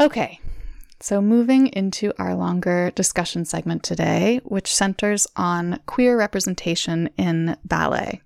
Okay, 0.00 0.40
so, 0.98 1.20
moving 1.20 1.66
into 1.68 2.12
our 2.18 2.34
longer 2.34 2.90
discussion 2.94 3.44
segment 3.44 3.82
today, 3.82 4.40
which 4.44 4.74
centers 4.74 5.26
on 5.36 5.80
queer 5.84 6.16
representation 6.16 7.10
in 7.18 7.56
ballet. 7.64 8.22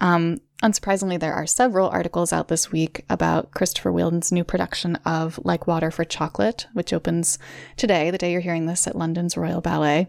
Um, 0.00 0.42
unsurprisingly, 0.62 1.18
there 1.18 1.32
are 1.32 1.46
several 1.46 1.88
articles 1.88 2.34
out 2.34 2.48
this 2.48 2.70
week 2.70 3.06
about 3.08 3.50
Christopher 3.52 3.92
Wheeldon's 3.92 4.30
new 4.30 4.44
production 4.44 4.96
of 5.06 5.40
Like 5.42 5.66
Water 5.66 5.90
for 5.90 6.04
Chocolate, 6.04 6.66
which 6.74 6.92
opens 6.92 7.38
today, 7.78 8.10
the 8.10 8.18
day 8.18 8.30
you're 8.30 8.42
hearing 8.42 8.66
this, 8.66 8.86
at 8.86 8.96
London's 8.96 9.36
Royal 9.36 9.62
Ballet. 9.62 10.08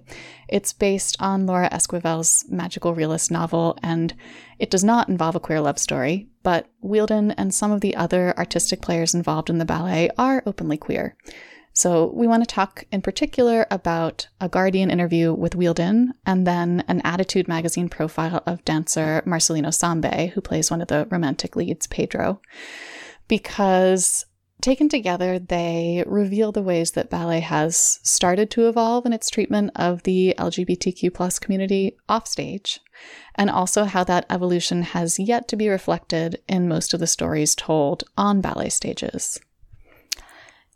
It's 0.50 0.74
based 0.74 1.16
on 1.22 1.46
Laura 1.46 1.70
Esquivel's 1.70 2.46
magical 2.50 2.96
realist 2.96 3.32
novel, 3.32 3.78
and 3.82 4.14
it 4.60 4.70
does 4.70 4.84
not 4.84 5.08
involve 5.08 5.36
a 5.36 5.40
queer 5.40 5.62
love 5.62 5.80
story, 5.80 6.28
but 6.44 6.68
Wheeldon 6.82 7.32
and 7.32 7.54
some 7.54 7.72
of 7.72 7.80
the 7.80 7.96
other 7.96 8.38
artistic 8.38 8.82
players 8.82 9.14
involved 9.14 9.50
in 9.50 9.58
the 9.58 9.66
ballet 9.66 10.10
are 10.18 10.44
openly 10.46 10.78
queer. 10.78 11.16
So, 11.78 12.12
we 12.12 12.26
want 12.26 12.42
to 12.42 12.52
talk 12.52 12.86
in 12.92 13.04
particular 13.04 13.68
about 13.70 14.30
a 14.42 14.50
Guardian 14.50 14.90
interview 14.90 15.32
with 15.32 15.54
Wheeldon 15.54 16.16
and 16.26 16.48
then 16.48 16.84
an 16.88 17.02
Attitude 17.04 17.48
magazine 17.48 17.88
profile 17.88 18.42
of 18.48 18.66
dancer 18.66 19.22
Marcelino 19.28 19.68
Sambe, 19.68 20.32
who 20.32 20.42
plays 20.42 20.72
one 20.72 20.82
of 20.82 20.88
the 20.88 21.08
romantic 21.12 21.56
leads, 21.56 21.86
Pedro, 21.86 22.42
because 23.28 24.26
taken 24.60 24.90
together, 24.90 25.38
they 25.38 26.04
reveal 26.08 26.52
the 26.52 26.64
ways 26.64 26.94
that 26.94 27.12
ballet 27.12 27.42
has 27.42 28.00
started 28.02 28.50
to 28.50 28.68
evolve 28.68 29.06
in 29.06 29.14
its 29.14 29.30
treatment 29.30 29.70
of 29.76 30.02
the 30.02 30.34
LGBTQ 30.40 31.14
plus 31.14 31.38
community 31.38 31.96
offstage, 32.10 32.80
and 33.36 33.52
also 33.52 33.84
how 33.84 34.04
that 34.04 34.26
evolution 34.32 34.82
has 34.82 35.20
yet 35.20 35.48
to 35.50 35.56
be 35.56 35.70
reflected 35.70 36.42
in 36.48 36.68
most 36.68 36.96
of 36.96 37.00
the 37.00 37.06
stories 37.06 37.54
told 37.54 38.04
on 38.18 38.42
ballet 38.42 38.70
stages. 38.70 39.40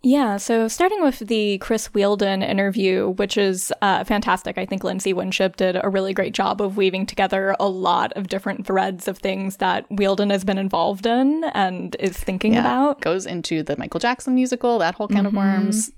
Yeah, 0.03 0.37
so 0.37 0.67
starting 0.67 1.03
with 1.03 1.19
the 1.19 1.59
Chris 1.59 1.87
Wheeldon 1.93 2.41
interview, 2.41 3.09
which 3.11 3.37
is 3.37 3.71
uh, 3.83 4.03
fantastic. 4.03 4.57
I 4.57 4.65
think 4.65 4.81
Lyndsey 4.81 5.13
Winship 5.13 5.57
did 5.57 5.77
a 5.81 5.89
really 5.89 6.11
great 6.11 6.33
job 6.33 6.59
of 6.59 6.75
weaving 6.75 7.05
together 7.05 7.55
a 7.59 7.69
lot 7.69 8.11
of 8.13 8.27
different 8.27 8.65
threads 8.65 9.07
of 9.07 9.19
things 9.19 9.57
that 9.57 9.85
Wheeldon 9.91 10.31
has 10.31 10.43
been 10.43 10.57
involved 10.57 11.05
in 11.05 11.43
and 11.53 11.95
is 11.99 12.17
thinking 12.17 12.57
about. 12.57 13.01
Goes 13.01 13.27
into 13.27 13.61
the 13.61 13.77
Michael 13.77 13.99
Jackson 13.99 14.33
musical, 14.33 14.79
that 14.79 14.95
whole 14.95 15.07
can 15.07 15.27
of 15.27 15.33
worms. 15.33 15.91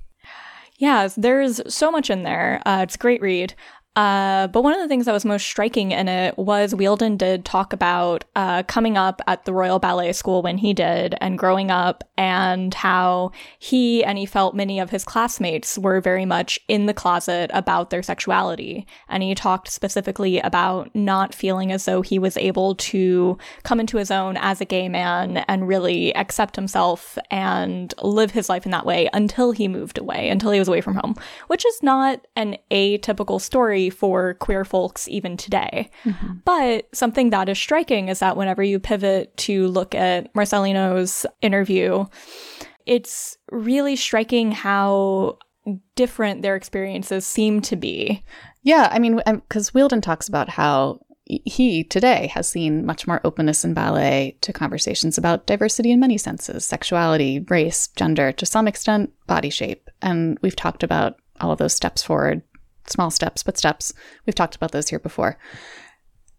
Yeah, 0.77 1.07
there's 1.15 1.61
so 1.73 1.89
much 1.89 2.09
in 2.09 2.23
there. 2.23 2.61
Uh, 2.65 2.81
it's 2.83 2.95
a 2.95 2.97
great 2.99 3.21
read. 3.21 3.53
Uh, 3.95 4.47
but 4.47 4.63
one 4.63 4.73
of 4.73 4.81
the 4.81 4.87
things 4.87 5.05
that 5.05 5.11
was 5.11 5.23
most 5.23 5.45
striking 5.45 5.91
in 5.91 6.07
it 6.07 6.35
was 6.37 6.73
Wheeldon 6.73 7.15
did 7.15 7.45
talk 7.45 7.73
about 7.73 8.23
uh, 8.35 8.63
coming 8.63 8.97
up 8.97 9.21
at 9.27 9.45
the 9.45 9.53
Royal 9.53 9.77
Ballet 9.77 10.13
School 10.13 10.41
when 10.41 10.57
he 10.57 10.73
did 10.73 11.13
and 11.21 11.37
growing 11.37 11.69
up 11.69 12.03
and 12.17 12.73
how 12.73 13.31
he 13.59 14.03
and 14.03 14.17
he 14.17 14.25
felt 14.25 14.55
many 14.55 14.79
of 14.79 14.89
his 14.89 15.03
classmates 15.03 15.77
were 15.77 16.01
very 16.01 16.25
much 16.25 16.59
in 16.67 16.87
the 16.87 16.93
closet 16.93 17.51
about 17.53 17.91
their 17.91 18.01
sexuality. 18.01 18.87
And 19.09 19.21
he 19.21 19.35
talked 19.35 19.67
specifically 19.67 20.39
about 20.39 20.93
not 20.95 21.35
feeling 21.35 21.71
as 21.71 21.85
though 21.85 22.01
he 22.01 22.17
was 22.17 22.35
able 22.37 22.73
to 22.75 23.37
come 23.61 23.79
into 23.79 23.97
his 23.97 24.09
own 24.09 24.37
as 24.37 24.59
a 24.59 24.65
gay 24.65 24.89
man 24.89 25.37
and 25.47 25.67
really 25.67 26.15
accept 26.15 26.55
himself 26.55 27.19
and 27.29 27.93
live 28.01 28.31
his 28.31 28.49
life 28.49 28.65
in 28.65 28.71
that 28.71 28.87
way 28.87 29.07
until 29.13 29.51
he 29.51 29.67
moved 29.67 29.99
away, 29.99 30.29
until 30.29 30.49
he 30.49 30.57
was 30.57 30.67
away 30.67 30.81
from 30.81 30.95
home, 30.95 31.15
which 31.45 31.63
is 31.63 31.83
not 31.83 32.25
an 32.35 32.57
atypical 32.71 33.39
story 33.39 33.82
for 33.89 34.35
queer 34.35 34.65
folks 34.65 35.07
even 35.07 35.37
today. 35.37 35.89
Mm-hmm. 36.03 36.33
But 36.45 36.87
something 36.93 37.29
that 37.31 37.49
is 37.49 37.57
striking 37.57 38.09
is 38.09 38.19
that 38.19 38.37
whenever 38.37 38.63
you 38.63 38.79
pivot 38.79 39.35
to 39.37 39.67
look 39.67 39.95
at 39.95 40.33
Marcelino's 40.35 41.25
interview, 41.41 42.05
it's 42.85 43.37
really 43.51 43.95
striking 43.95 44.51
how 44.51 45.37
different 45.95 46.41
their 46.41 46.55
experiences 46.55 47.25
seem 47.25 47.61
to 47.61 47.75
be. 47.75 48.23
Yeah, 48.63 48.89
I 48.91 48.99
mean, 48.99 49.21
um, 49.25 49.37
because 49.37 49.73
Wheeldon 49.73 50.01
talks 50.01 50.27
about 50.27 50.49
how 50.49 50.99
he 51.25 51.83
today 51.85 52.27
has 52.27 52.49
seen 52.49 52.85
much 52.85 53.07
more 53.07 53.21
openness 53.23 53.63
in 53.63 53.73
ballet 53.73 54.37
to 54.41 54.51
conversations 54.51 55.17
about 55.17 55.47
diversity 55.47 55.91
in 55.91 55.99
many 55.99 56.17
senses 56.17 56.65
sexuality, 56.65 57.39
race, 57.49 57.87
gender, 57.95 58.31
to 58.33 58.45
some 58.45 58.67
extent, 58.67 59.11
body 59.25 59.49
shape. 59.49 59.89
And 60.01 60.37
we've 60.41 60.55
talked 60.55 60.83
about 60.83 61.15
all 61.39 61.51
of 61.51 61.59
those 61.59 61.73
steps 61.73 62.03
forward, 62.03 62.41
small 62.87 63.11
steps, 63.11 63.43
but 63.43 63.57
steps. 63.57 63.93
We've 64.25 64.35
talked 64.35 64.55
about 64.55 64.71
those 64.71 64.89
here 64.89 64.99
before. 64.99 65.37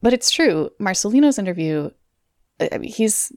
But 0.03 0.13
it's 0.13 0.31
true. 0.31 0.71
Marcelino's 0.81 1.39
interview, 1.39 1.91
uh, 2.61 2.69
I 2.73 2.79
mean, 2.79 2.93
he's 2.93 3.33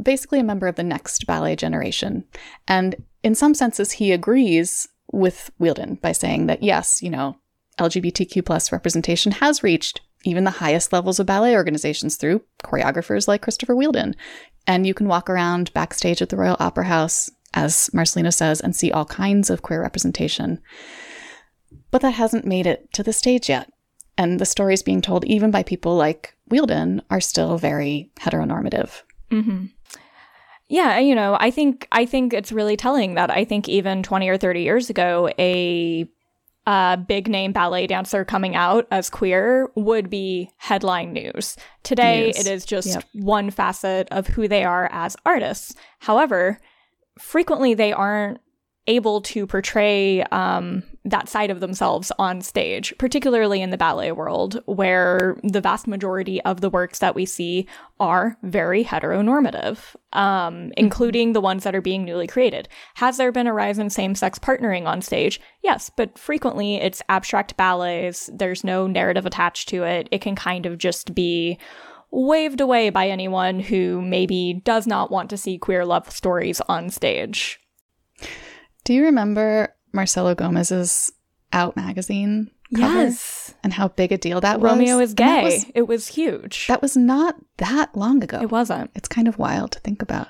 basically 0.00 0.40
a 0.40 0.44
member 0.44 0.66
of 0.66 0.76
the 0.76 0.82
next 0.82 1.26
ballet 1.26 1.56
generation. 1.56 2.24
And 2.68 2.96
in 3.22 3.34
some 3.34 3.54
senses, 3.54 3.92
he 3.92 4.12
agrees 4.12 4.88
with 5.12 5.50
Wheeldon 5.58 6.00
by 6.00 6.12
saying 6.12 6.46
that, 6.46 6.62
yes, 6.62 7.02
you 7.02 7.10
know, 7.10 7.36
LGBTQ 7.78 8.44
plus 8.44 8.72
representation 8.72 9.32
has 9.32 9.62
reached 9.62 10.00
even 10.24 10.44
the 10.44 10.50
highest 10.50 10.92
levels 10.92 11.20
of 11.20 11.26
ballet 11.26 11.54
organizations 11.54 12.16
through 12.16 12.42
choreographers 12.62 13.28
like 13.28 13.42
Christopher 13.42 13.74
Wheeldon. 13.74 14.14
And 14.66 14.86
you 14.86 14.94
can 14.94 15.08
walk 15.08 15.28
around 15.28 15.72
backstage 15.74 16.22
at 16.22 16.30
the 16.30 16.36
Royal 16.36 16.56
Opera 16.58 16.84
House, 16.84 17.30
as 17.52 17.90
Marcelino 17.92 18.32
says, 18.32 18.60
and 18.60 18.74
see 18.74 18.90
all 18.90 19.04
kinds 19.04 19.50
of 19.50 19.62
queer 19.62 19.82
representation. 19.82 20.60
But 21.94 22.02
that 22.02 22.14
hasn't 22.14 22.44
made 22.44 22.66
it 22.66 22.92
to 22.94 23.04
the 23.04 23.12
stage 23.12 23.48
yet. 23.48 23.72
And 24.18 24.40
the 24.40 24.46
stories 24.46 24.82
being 24.82 25.00
told, 25.00 25.24
even 25.26 25.52
by 25.52 25.62
people 25.62 25.94
like 25.94 26.36
Wheeldon, 26.50 27.00
are 27.08 27.20
still 27.20 27.56
very 27.56 28.10
heteronormative. 28.18 29.02
Mm-hmm. 29.30 29.66
Yeah, 30.66 30.98
you 30.98 31.14
know, 31.14 31.36
I 31.38 31.52
think 31.52 31.86
I 31.92 32.04
think 32.04 32.32
it's 32.32 32.50
really 32.50 32.76
telling 32.76 33.14
that 33.14 33.30
I 33.30 33.44
think 33.44 33.68
even 33.68 34.02
20 34.02 34.28
or 34.28 34.36
30 34.36 34.62
years 34.62 34.90
ago, 34.90 35.30
a 35.38 36.10
uh, 36.66 36.96
big 36.96 37.28
name 37.28 37.52
ballet 37.52 37.86
dancer 37.86 38.24
coming 38.24 38.56
out 38.56 38.88
as 38.90 39.08
queer 39.08 39.70
would 39.76 40.10
be 40.10 40.50
headline 40.56 41.12
news. 41.12 41.56
Today, 41.84 42.24
news. 42.24 42.40
it 42.40 42.50
is 42.50 42.64
just 42.64 42.88
yep. 42.88 43.04
one 43.12 43.52
facet 43.52 44.08
of 44.10 44.26
who 44.26 44.48
they 44.48 44.64
are 44.64 44.88
as 44.90 45.16
artists. 45.24 45.76
However, 46.00 46.58
frequently 47.20 47.74
they 47.74 47.92
aren't 47.92 48.40
able 48.86 49.20
to 49.22 49.46
portray 49.46 50.22
um, 50.24 50.82
that 51.06 51.28
side 51.28 51.50
of 51.50 51.60
themselves 51.60 52.12
on 52.18 52.40
stage, 52.40 52.94
particularly 52.98 53.62
in 53.62 53.70
the 53.70 53.76
ballet 53.76 54.12
world, 54.12 54.62
where 54.66 55.38
the 55.42 55.60
vast 55.60 55.86
majority 55.86 56.40
of 56.42 56.60
the 56.60 56.70
works 56.70 56.98
that 56.98 57.14
we 57.14 57.24
see 57.24 57.66
are 58.00 58.36
very 58.42 58.84
heteronormative, 58.84 59.78
um, 60.12 60.54
mm-hmm. 60.54 60.70
including 60.76 61.32
the 61.32 61.40
ones 61.40 61.64
that 61.64 61.74
are 61.74 61.80
being 61.80 62.04
newly 62.04 62.26
created. 62.26 62.68
Has 62.94 63.16
there 63.16 63.32
been 63.32 63.46
a 63.46 63.54
rise 63.54 63.78
in 63.78 63.90
same 63.90 64.14
sex 64.14 64.38
partnering 64.38 64.86
on 64.86 65.02
stage? 65.02 65.40
Yes, 65.62 65.90
but 65.94 66.18
frequently 66.18 66.76
it's 66.76 67.02
abstract 67.08 67.56
ballets, 67.56 68.28
there's 68.32 68.64
no 68.64 68.86
narrative 68.86 69.26
attached 69.26 69.68
to 69.70 69.84
it. 69.84 70.08
It 70.10 70.20
can 70.20 70.36
kind 70.36 70.66
of 70.66 70.78
just 70.78 71.14
be 71.14 71.58
waved 72.10 72.60
away 72.60 72.90
by 72.90 73.08
anyone 73.08 73.60
who 73.60 74.00
maybe 74.00 74.62
does 74.64 74.86
not 74.86 75.10
want 75.10 75.28
to 75.30 75.36
see 75.36 75.58
queer 75.58 75.84
love 75.84 76.10
stories 76.10 76.60
on 76.68 76.88
stage. 76.88 77.60
Do 78.84 78.92
you 78.92 79.04
remember 79.04 79.74
Marcelo 79.92 80.34
Gomes's 80.34 81.12
Out 81.52 81.76
magazine? 81.76 82.50
Cover? 82.74 83.04
Yes. 83.04 83.54
And 83.62 83.72
how 83.72 83.88
big 83.88 84.12
a 84.12 84.18
deal 84.18 84.40
that 84.40 84.60
was? 84.60 84.72
Romeo 84.72 84.98
is 84.98 85.14
gay. 85.14 85.44
Was, 85.44 85.66
it 85.74 85.88
was 85.88 86.08
huge. 86.08 86.66
That 86.66 86.82
was 86.82 86.96
not 86.96 87.36
that 87.58 87.96
long 87.96 88.22
ago. 88.22 88.40
It 88.40 88.50
wasn't. 88.50 88.90
It's 88.94 89.08
kind 89.08 89.28
of 89.28 89.38
wild 89.38 89.72
to 89.72 89.80
think 89.80 90.02
about. 90.02 90.28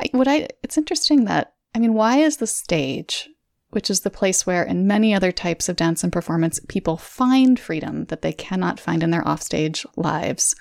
I, 0.00 0.08
what 0.12 0.28
I 0.28 0.48
it's 0.62 0.78
interesting 0.78 1.24
that 1.24 1.54
I 1.74 1.78
mean, 1.78 1.94
why 1.94 2.18
is 2.18 2.38
the 2.38 2.46
stage, 2.46 3.28
which 3.70 3.90
is 3.90 4.00
the 4.00 4.10
place 4.10 4.46
where 4.46 4.62
in 4.62 4.86
many 4.86 5.14
other 5.14 5.32
types 5.32 5.68
of 5.68 5.76
dance 5.76 6.02
and 6.02 6.12
performance 6.12 6.60
people 6.68 6.96
find 6.96 7.58
freedom 7.58 8.06
that 8.06 8.22
they 8.22 8.32
cannot 8.32 8.80
find 8.80 9.02
in 9.02 9.10
their 9.10 9.26
offstage 9.26 9.86
lives, 9.96 10.56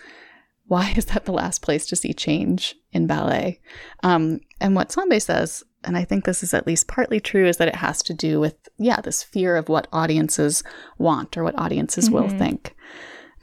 why 0.65 0.93
is 0.95 1.05
that 1.05 1.25
the 1.25 1.33
last 1.33 1.61
place 1.61 1.85
to 1.87 1.95
see 1.95 2.13
change 2.13 2.75
in 2.91 3.07
ballet? 3.07 3.61
Um, 4.03 4.41
and 4.59 4.75
what 4.75 4.89
Sambe 4.89 5.21
says 5.21 5.63
and 5.83 5.97
I 5.97 6.03
think 6.03 6.25
this 6.25 6.43
is 6.43 6.53
at 6.53 6.67
least 6.67 6.87
partly 6.87 7.19
true, 7.19 7.47
is 7.47 7.57
that 7.57 7.67
it 7.67 7.75
has 7.75 8.01
to 8.03 8.13
do 8.13 8.39
with, 8.39 8.55
yeah, 8.77 9.01
this 9.01 9.23
fear 9.23 9.55
of 9.55 9.69
what 9.69 9.87
audiences 9.93 10.63
want 10.97 11.37
or 11.37 11.43
what 11.43 11.57
audiences 11.59 12.05
mm-hmm. 12.05 12.15
will 12.15 12.29
think. 12.29 12.75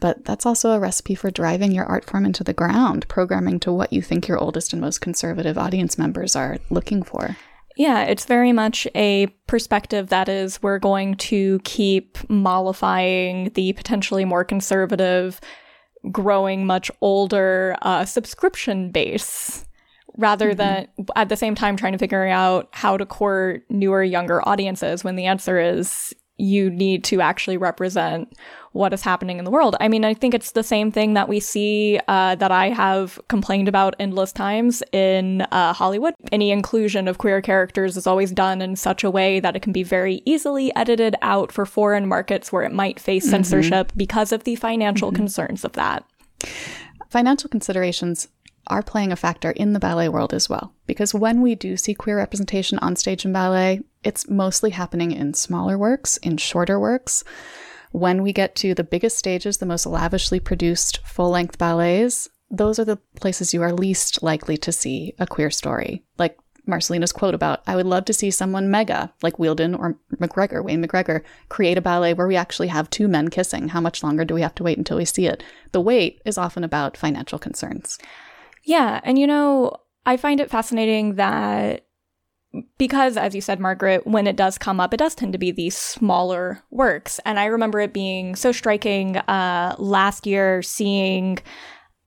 But 0.00 0.24
that's 0.24 0.44
also 0.44 0.72
a 0.72 0.80
recipe 0.80 1.14
for 1.14 1.30
driving 1.30 1.72
your 1.72 1.86
art 1.86 2.04
form 2.04 2.26
into 2.26 2.44
the 2.44 2.52
ground, 2.52 3.08
programming 3.08 3.60
to 3.60 3.72
what 3.72 3.92
you 3.92 4.02
think 4.02 4.28
your 4.28 4.38
oldest 4.38 4.72
and 4.72 4.82
most 4.82 5.00
conservative 5.00 5.56
audience 5.56 5.96
members 5.96 6.36
are 6.36 6.58
looking 6.68 7.02
for. 7.02 7.36
Yeah, 7.76 8.02
it's 8.02 8.24
very 8.24 8.52
much 8.52 8.86
a 8.94 9.26
perspective 9.46 10.08
that 10.08 10.28
is 10.28 10.62
we're 10.62 10.78
going 10.78 11.16
to 11.16 11.58
keep 11.64 12.18
mollifying 12.28 13.50
the 13.54 13.72
potentially 13.72 14.24
more 14.24 14.44
conservative, 14.44 15.40
growing 16.12 16.66
much 16.66 16.90
older 17.00 17.76
uh, 17.82 18.04
subscription 18.04 18.90
base 18.90 19.64
rather 20.16 20.50
mm-hmm. 20.50 20.58
than 20.58 20.88
at 21.16 21.28
the 21.28 21.36
same 21.36 21.54
time 21.54 21.76
trying 21.76 21.92
to 21.92 21.98
figure 21.98 22.26
out 22.26 22.68
how 22.72 22.96
to 22.96 23.06
court 23.06 23.64
newer, 23.68 24.02
younger 24.02 24.46
audiences 24.48 25.04
when 25.04 25.16
the 25.16 25.26
answer 25.26 25.58
is 25.58 26.14
you 26.36 26.68
need 26.68 27.04
to 27.04 27.20
actually 27.20 27.56
represent 27.56 28.36
what 28.72 28.92
is 28.92 29.02
happening 29.02 29.38
in 29.38 29.44
the 29.44 29.52
world. 29.52 29.76
I 29.78 29.86
mean, 29.86 30.04
I 30.04 30.14
think 30.14 30.34
it's 30.34 30.50
the 30.50 30.64
same 30.64 30.90
thing 30.90 31.14
that 31.14 31.28
we 31.28 31.38
see 31.38 32.00
uh, 32.08 32.34
that 32.34 32.50
I 32.50 32.70
have 32.70 33.20
complained 33.28 33.68
about 33.68 33.94
endless 34.00 34.32
times 34.32 34.82
in 34.90 35.42
uh, 35.42 35.72
Hollywood. 35.72 36.14
Any 36.32 36.50
inclusion 36.50 37.06
of 37.06 37.18
queer 37.18 37.40
characters 37.40 37.96
is 37.96 38.08
always 38.08 38.32
done 38.32 38.60
in 38.60 38.74
such 38.74 39.04
a 39.04 39.10
way 39.12 39.38
that 39.38 39.54
it 39.54 39.62
can 39.62 39.72
be 39.72 39.84
very 39.84 40.22
easily 40.24 40.74
edited 40.74 41.14
out 41.22 41.52
for 41.52 41.64
foreign 41.64 42.08
markets 42.08 42.50
where 42.50 42.64
it 42.64 42.72
might 42.72 42.98
face 42.98 43.24
mm-hmm. 43.24 43.30
censorship 43.30 43.92
because 43.96 44.32
of 44.32 44.42
the 44.42 44.56
financial 44.56 45.10
mm-hmm. 45.10 45.16
concerns 45.16 45.64
of 45.64 45.72
that. 45.74 46.04
Financial 47.10 47.48
considerations 47.48 48.26
are 48.66 48.82
playing 48.82 49.12
a 49.12 49.16
factor 49.16 49.50
in 49.50 49.72
the 49.72 49.80
ballet 49.80 50.08
world 50.08 50.34
as 50.34 50.48
well. 50.48 50.74
Because 50.86 51.14
when 51.14 51.42
we 51.42 51.54
do 51.54 51.76
see 51.76 51.94
queer 51.94 52.16
representation 52.16 52.78
on 52.80 52.96
stage 52.96 53.24
in 53.24 53.32
ballet, 53.32 53.82
it's 54.02 54.28
mostly 54.28 54.70
happening 54.70 55.12
in 55.12 55.34
smaller 55.34 55.78
works, 55.78 56.16
in 56.18 56.36
shorter 56.36 56.78
works. 56.78 57.24
When 57.92 58.22
we 58.22 58.32
get 58.32 58.56
to 58.56 58.74
the 58.74 58.84
biggest 58.84 59.18
stages, 59.18 59.58
the 59.58 59.66
most 59.66 59.86
lavishly 59.86 60.40
produced 60.40 60.98
full 61.04 61.30
length 61.30 61.58
ballets, 61.58 62.28
those 62.50 62.78
are 62.78 62.84
the 62.84 62.98
places 63.16 63.54
you 63.54 63.62
are 63.62 63.72
least 63.72 64.22
likely 64.22 64.56
to 64.58 64.72
see 64.72 65.14
a 65.18 65.26
queer 65.26 65.50
story. 65.50 66.04
Like 66.18 66.36
Marcelino's 66.66 67.12
quote 67.12 67.34
about, 67.34 67.62
I 67.66 67.76
would 67.76 67.86
love 67.86 68.04
to 68.06 68.12
see 68.12 68.30
someone 68.30 68.70
mega, 68.70 69.12
like 69.22 69.38
Wheeldon 69.38 69.74
or 69.74 69.98
McGregor, 70.16 70.64
Wayne 70.64 70.84
McGregor, 70.84 71.22
create 71.48 71.78
a 71.78 71.82
ballet 71.82 72.14
where 72.14 72.26
we 72.26 72.36
actually 72.36 72.68
have 72.68 72.88
two 72.90 73.06
men 73.06 73.28
kissing. 73.28 73.68
How 73.68 73.80
much 73.80 74.02
longer 74.02 74.24
do 74.24 74.34
we 74.34 74.42
have 74.42 74.54
to 74.56 74.62
wait 74.62 74.78
until 74.78 74.96
we 74.96 75.04
see 75.04 75.26
it? 75.26 75.42
The 75.72 75.80
wait 75.80 76.22
is 76.24 76.38
often 76.38 76.64
about 76.64 76.96
financial 76.96 77.38
concerns. 77.38 77.98
Yeah. 78.64 79.00
And, 79.04 79.18
you 79.18 79.26
know, 79.26 79.76
I 80.06 80.16
find 80.16 80.40
it 80.40 80.50
fascinating 80.50 81.14
that 81.14 81.86
because, 82.78 83.16
as 83.16 83.34
you 83.34 83.40
said, 83.40 83.58
Margaret, 83.58 84.06
when 84.06 84.26
it 84.26 84.36
does 84.36 84.58
come 84.58 84.78
up, 84.78 84.94
it 84.94 84.98
does 84.98 85.14
tend 85.14 85.32
to 85.32 85.38
be 85.38 85.50
these 85.50 85.76
smaller 85.76 86.62
works. 86.70 87.18
And 87.24 87.38
I 87.38 87.46
remember 87.46 87.80
it 87.80 87.92
being 87.92 88.36
so 88.36 88.52
striking 88.52 89.16
uh, 89.16 89.74
last 89.78 90.26
year 90.26 90.62
seeing. 90.62 91.38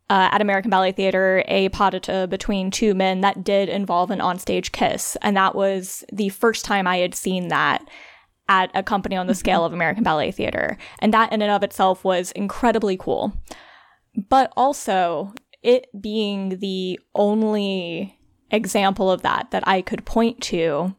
Uh, 0.10 0.30
at 0.32 0.42
American 0.42 0.72
Ballet 0.72 0.94
Theater, 0.94 1.44
a 1.50 1.68
pas 1.68 1.92
de 1.92 2.00
deux 2.00 2.28
between 2.28 2.72
two 2.72 2.96
men 2.96 3.20
that 3.20 3.44
did 3.44 3.68
involve 3.68 4.10
an 4.10 4.20
onstage 4.20 4.72
kiss. 4.72 5.18
And 5.22 5.36
that 5.36 5.54
was 5.54 6.06
the 6.14 6.30
first 6.30 6.64
time 6.64 6.88
I 6.88 7.00
had 7.00 7.14
seen 7.14 7.50
that 7.50 7.86
at 8.48 8.72
a 8.74 8.84
company 8.84 9.18
on 9.18 9.28
the 9.28 9.36
scale 9.36 9.66
of 9.66 9.74
American 9.74 10.06
Ballet 10.06 10.32
Theater. 10.32 10.78
And 11.00 11.14
that 11.14 11.34
in 11.34 11.42
and 11.42 11.52
of 11.52 11.62
itself 11.62 12.06
was 12.06 12.32
incredibly 12.32 12.96
cool. 12.96 13.34
But 14.30 14.54
also, 14.56 15.34
it 15.64 15.88
being 16.00 16.60
the 16.60 17.00
only 17.16 18.20
example 18.52 19.12
of 19.12 19.22
that 19.24 19.52
that 19.52 19.68
I 19.68 19.82
could 19.82 20.06
point 20.06 20.42
to, 20.44 20.96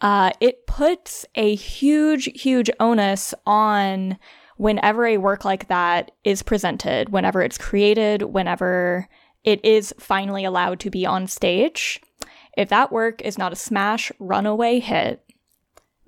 uh, 0.00 0.30
it 0.40 0.66
puts 0.66 1.24
a 1.34 1.54
huge, 1.54 2.24
huge 2.34 2.70
onus 2.80 3.34
on 3.46 4.18
whenever 4.56 5.06
a 5.06 5.18
work 5.18 5.44
like 5.44 5.68
that 5.68 6.10
is 6.24 6.42
presented, 6.42 7.08
whenever 7.10 7.42
it's 7.42 7.58
created, 7.58 8.22
whenever 8.22 9.08
it 9.44 9.64
is 9.64 9.94
finally 9.98 10.44
allowed 10.44 10.80
to 10.80 10.90
be 10.90 11.04
on 11.06 11.26
stage. 11.26 12.00
If 12.56 12.68
that 12.68 12.92
work 12.92 13.20
is 13.22 13.36
not 13.36 13.52
a 13.52 13.56
smash 13.56 14.12
runaway 14.18 14.78
hit, 14.78 15.24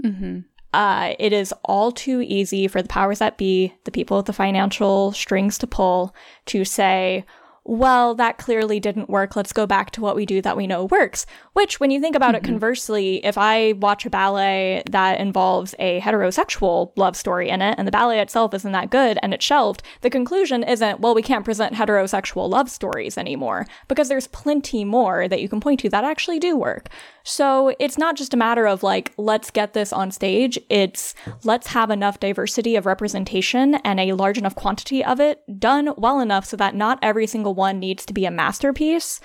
mm-hmm. 0.04 0.40
uh, 0.72 1.14
it 1.18 1.32
is 1.32 1.52
all 1.64 1.90
too 1.90 2.20
easy 2.22 2.68
for 2.68 2.82
the 2.82 2.88
powers 2.88 3.18
that 3.18 3.36
be, 3.36 3.74
the 3.84 3.90
people 3.90 4.16
with 4.16 4.26
the 4.26 4.32
financial 4.32 5.12
strings 5.12 5.58
to 5.58 5.66
pull, 5.66 6.14
to 6.46 6.64
say, 6.64 7.24
well, 7.66 8.14
that 8.14 8.38
clearly 8.38 8.78
didn't 8.78 9.10
work. 9.10 9.34
Let's 9.34 9.52
go 9.52 9.66
back 9.66 9.90
to 9.92 10.00
what 10.00 10.14
we 10.14 10.24
do 10.24 10.40
that 10.42 10.56
we 10.56 10.66
know 10.66 10.84
works. 10.84 11.26
Which, 11.52 11.80
when 11.80 11.90
you 11.90 12.00
think 12.00 12.14
about 12.14 12.34
mm-hmm. 12.34 12.44
it 12.44 12.48
conversely, 12.48 13.24
if 13.24 13.36
I 13.36 13.72
watch 13.72 14.06
a 14.06 14.10
ballet 14.10 14.82
that 14.90 15.18
involves 15.18 15.74
a 15.80 16.00
heterosexual 16.00 16.92
love 16.96 17.16
story 17.16 17.48
in 17.48 17.62
it 17.62 17.74
and 17.76 17.86
the 17.86 17.92
ballet 17.92 18.20
itself 18.20 18.54
isn't 18.54 18.72
that 18.72 18.90
good 18.90 19.18
and 19.22 19.34
it's 19.34 19.44
shelved, 19.44 19.82
the 20.02 20.10
conclusion 20.10 20.62
isn't, 20.62 21.00
well, 21.00 21.14
we 21.14 21.22
can't 21.22 21.44
present 21.44 21.74
heterosexual 21.74 22.48
love 22.48 22.70
stories 22.70 23.18
anymore 23.18 23.66
because 23.88 24.08
there's 24.08 24.28
plenty 24.28 24.84
more 24.84 25.26
that 25.26 25.42
you 25.42 25.48
can 25.48 25.60
point 25.60 25.80
to 25.80 25.88
that 25.90 26.04
actually 26.04 26.38
do 26.38 26.56
work. 26.56 26.88
So 27.28 27.74
it's 27.80 27.98
not 27.98 28.16
just 28.16 28.32
a 28.34 28.36
matter 28.36 28.68
of 28.68 28.84
like, 28.84 29.12
let's 29.16 29.50
get 29.50 29.72
this 29.72 29.92
on 29.92 30.12
stage. 30.12 30.60
It's 30.70 31.12
let's 31.42 31.66
have 31.66 31.90
enough 31.90 32.20
diversity 32.20 32.76
of 32.76 32.86
representation 32.86 33.74
and 33.84 33.98
a 33.98 34.12
large 34.12 34.38
enough 34.38 34.54
quantity 34.54 35.04
of 35.04 35.18
it 35.18 35.42
done 35.58 35.92
well 35.96 36.20
enough 36.20 36.44
so 36.44 36.56
that 36.56 36.76
not 36.76 37.00
every 37.02 37.26
single 37.26 37.52
one 37.52 37.80
needs 37.80 38.06
to 38.06 38.12
be 38.12 38.26
a 38.26 38.30
masterpiece, 38.30 39.18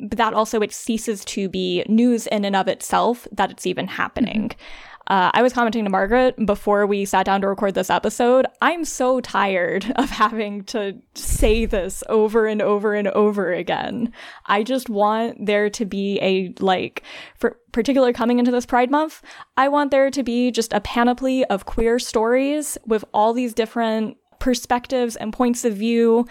but 0.00 0.18
that 0.18 0.34
also 0.34 0.60
it 0.60 0.72
ceases 0.72 1.24
to 1.26 1.48
be 1.48 1.84
news 1.88 2.26
in 2.26 2.44
and 2.44 2.56
of 2.56 2.66
itself 2.66 3.28
that 3.30 3.52
it's 3.52 3.64
even 3.64 3.86
happening. 3.86 4.48
Mm-hmm. 4.48 4.85
Uh, 5.08 5.30
I 5.32 5.42
was 5.42 5.52
commenting 5.52 5.84
to 5.84 5.90
Margaret 5.90 6.34
before 6.46 6.86
we 6.86 7.04
sat 7.04 7.26
down 7.26 7.40
to 7.42 7.48
record 7.48 7.74
this 7.74 7.90
episode. 7.90 8.46
I'm 8.60 8.84
so 8.84 9.20
tired 9.20 9.92
of 9.96 10.10
having 10.10 10.64
to 10.64 10.98
say 11.14 11.64
this 11.64 12.02
over 12.08 12.46
and 12.46 12.60
over 12.60 12.94
and 12.94 13.08
over 13.08 13.52
again. 13.52 14.12
I 14.46 14.62
just 14.62 14.88
want 14.88 15.46
there 15.46 15.70
to 15.70 15.84
be 15.84 16.18
a, 16.20 16.52
like, 16.60 17.04
for 17.36 17.58
particular 17.72 18.12
coming 18.12 18.38
into 18.38 18.50
this 18.50 18.66
Pride 18.66 18.90
Month, 18.90 19.22
I 19.56 19.68
want 19.68 19.90
there 19.90 20.10
to 20.10 20.22
be 20.22 20.50
just 20.50 20.72
a 20.72 20.80
panoply 20.80 21.44
of 21.44 21.66
queer 21.66 21.98
stories 21.98 22.76
with 22.86 23.04
all 23.14 23.32
these 23.32 23.54
different 23.54 24.16
perspectives 24.38 25.14
and 25.16 25.32
points 25.32 25.64
of 25.64 25.74
view 25.74 26.26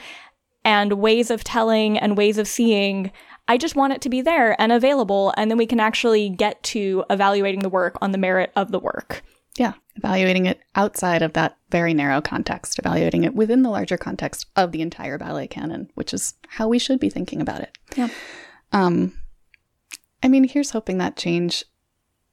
and 0.65 0.93
ways 0.93 1.29
of 1.29 1.43
telling 1.43 1.97
and 1.97 2.17
ways 2.17 2.37
of 2.37 2.47
seeing. 2.47 3.11
I 3.47 3.57
just 3.57 3.75
want 3.75 3.93
it 3.93 4.01
to 4.01 4.09
be 4.09 4.21
there 4.21 4.59
and 4.59 4.71
available, 4.71 5.33
and 5.37 5.51
then 5.51 5.57
we 5.57 5.67
can 5.67 5.79
actually 5.79 6.29
get 6.29 6.61
to 6.63 7.03
evaluating 7.09 7.61
the 7.61 7.69
work 7.69 7.97
on 8.01 8.11
the 8.11 8.17
merit 8.17 8.51
of 8.55 8.71
the 8.71 8.79
work. 8.79 9.23
Yeah, 9.57 9.73
evaluating 9.95 10.47
it 10.47 10.59
outside 10.75 11.21
of 11.21 11.33
that 11.33 11.57
very 11.69 11.93
narrow 11.93 12.21
context, 12.21 12.79
evaluating 12.79 13.23
it 13.23 13.35
within 13.35 13.61
the 13.61 13.69
larger 13.69 13.97
context 13.97 14.47
of 14.55 14.71
the 14.71 14.81
entire 14.81 15.17
ballet 15.17 15.47
canon, 15.47 15.89
which 15.95 16.13
is 16.13 16.33
how 16.47 16.67
we 16.67 16.79
should 16.79 16.99
be 16.99 17.09
thinking 17.09 17.39
about 17.39 17.61
it. 17.61 17.77
Yeah. 17.95 18.09
Um, 18.71 19.13
I 20.21 20.27
mean, 20.27 20.43
here's 20.45 20.71
hoping 20.71 20.97
that 20.97 21.15
change 21.15 21.63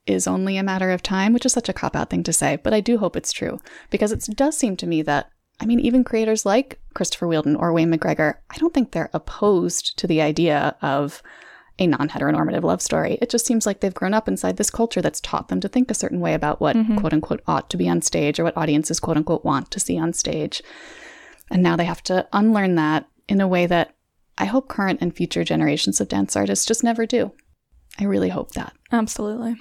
is 0.06 0.26
only 0.26 0.56
a 0.56 0.62
matter 0.62 0.90
of 0.90 1.02
time, 1.02 1.32
which 1.32 1.46
is 1.46 1.52
such 1.52 1.68
a 1.68 1.72
cop 1.72 1.94
out 1.94 2.10
thing 2.10 2.24
to 2.24 2.32
say, 2.32 2.56
but 2.56 2.74
I 2.74 2.80
do 2.80 2.98
hope 2.98 3.16
it's 3.16 3.32
true 3.32 3.60
because 3.90 4.10
it 4.10 4.24
does 4.36 4.56
seem 4.56 4.76
to 4.78 4.86
me 4.86 5.02
that, 5.02 5.30
I 5.62 5.64
mean, 5.64 5.78
even 5.78 6.02
creators 6.02 6.44
like 6.44 6.80
Christopher 6.92 7.28
Wheeldon 7.28 7.54
or 7.54 7.72
Wayne 7.72 7.92
McGregor, 7.92 8.34
I 8.50 8.58
don't 8.58 8.74
think 8.74 8.90
they're 8.90 9.10
opposed 9.12 9.96
to 9.98 10.08
the 10.08 10.20
idea 10.20 10.74
of 10.82 11.22
a 11.78 11.86
non 11.86 12.08
heteronormative 12.08 12.64
love 12.64 12.82
story. 12.82 13.16
It 13.22 13.30
just 13.30 13.46
seems 13.46 13.64
like 13.64 13.78
they've 13.78 13.94
grown 13.94 14.12
up 14.12 14.26
inside 14.26 14.56
this 14.56 14.70
culture 14.70 15.00
that's 15.00 15.20
taught 15.20 15.46
them 15.46 15.60
to 15.60 15.68
think 15.68 15.88
a 15.88 15.94
certain 15.94 16.18
way 16.18 16.34
about 16.34 16.60
what 16.60 16.74
mm-hmm. 16.74 16.98
quote 16.98 17.12
unquote 17.12 17.42
ought 17.46 17.70
to 17.70 17.76
be 17.76 17.88
on 17.88 18.02
stage 18.02 18.40
or 18.40 18.44
what 18.44 18.56
audiences 18.56 18.98
quote 18.98 19.16
unquote 19.16 19.44
want 19.44 19.70
to 19.70 19.78
see 19.78 19.96
on 19.96 20.12
stage. 20.12 20.62
And 21.48 21.62
now 21.62 21.76
they 21.76 21.84
have 21.84 22.02
to 22.04 22.26
unlearn 22.32 22.74
that 22.74 23.06
in 23.28 23.40
a 23.40 23.46
way 23.46 23.66
that 23.66 23.94
I 24.38 24.46
hope 24.46 24.68
current 24.68 25.00
and 25.00 25.14
future 25.14 25.44
generations 25.44 26.00
of 26.00 26.08
dance 26.08 26.34
artists 26.34 26.66
just 26.66 26.82
never 26.82 27.06
do. 27.06 27.30
I 28.00 28.04
really 28.04 28.30
hope 28.30 28.50
that. 28.52 28.72
Absolutely. 28.90 29.54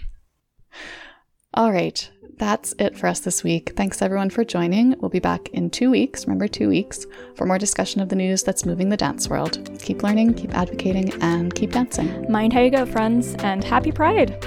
All 1.53 1.71
right. 1.71 2.09
That's 2.41 2.73
it 2.79 2.97
for 2.97 3.05
us 3.05 3.19
this 3.19 3.43
week. 3.43 3.73
Thanks 3.75 4.01
everyone 4.01 4.31
for 4.31 4.43
joining. 4.43 4.95
We'll 4.99 5.09
be 5.11 5.19
back 5.19 5.49
in 5.49 5.69
two 5.69 5.91
weeks, 5.91 6.25
remember, 6.25 6.47
two 6.47 6.69
weeks, 6.69 7.05
for 7.35 7.45
more 7.45 7.59
discussion 7.59 8.01
of 8.01 8.09
the 8.09 8.15
news 8.15 8.41
that's 8.41 8.65
moving 8.65 8.89
the 8.89 8.97
dance 8.97 9.29
world. 9.29 9.69
Keep 9.79 10.01
learning, 10.01 10.33
keep 10.33 10.57
advocating, 10.57 11.13
and 11.21 11.53
keep 11.53 11.71
dancing. 11.71 12.25
Mind 12.31 12.51
how 12.51 12.61
you 12.61 12.71
go, 12.71 12.87
friends, 12.87 13.35
and 13.43 13.63
happy 13.63 13.91
Pride! 13.91 14.41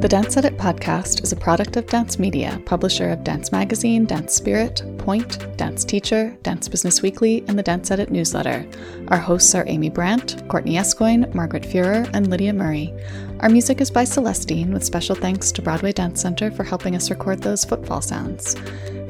The 0.00 0.08
Dance 0.10 0.36
Edit 0.36 0.58
podcast 0.58 1.22
is 1.22 1.30
a 1.30 1.36
product 1.36 1.76
of 1.76 1.86
Dance 1.86 2.18
Media, 2.18 2.60
publisher 2.66 3.10
of 3.10 3.22
Dance 3.22 3.52
Magazine, 3.52 4.06
Dance 4.06 4.34
Spirit, 4.34 4.82
Pointe, 5.04 5.54
Dance 5.58 5.84
Teacher, 5.84 6.34
Dance 6.42 6.66
Business 6.66 7.02
Weekly, 7.02 7.44
and 7.46 7.58
the 7.58 7.62
Dance 7.62 7.90
Edit 7.90 8.10
newsletter. 8.10 8.66
Our 9.08 9.18
hosts 9.18 9.54
are 9.54 9.64
Amy 9.66 9.90
Brandt, 9.90 10.48
Courtney 10.48 10.78
Escoyne, 10.78 11.30
Margaret 11.34 11.64
Fuhrer, 11.64 12.08
and 12.14 12.30
Lydia 12.30 12.54
Murray. 12.54 12.94
Our 13.40 13.50
music 13.50 13.82
is 13.82 13.90
by 13.90 14.04
Celestine, 14.04 14.72
with 14.72 14.82
special 14.82 15.14
thanks 15.14 15.52
to 15.52 15.60
Broadway 15.60 15.92
Dance 15.92 16.22
Center 16.22 16.50
for 16.50 16.64
helping 16.64 16.96
us 16.96 17.10
record 17.10 17.42
those 17.42 17.66
footfall 17.66 18.00
sounds. 18.00 18.56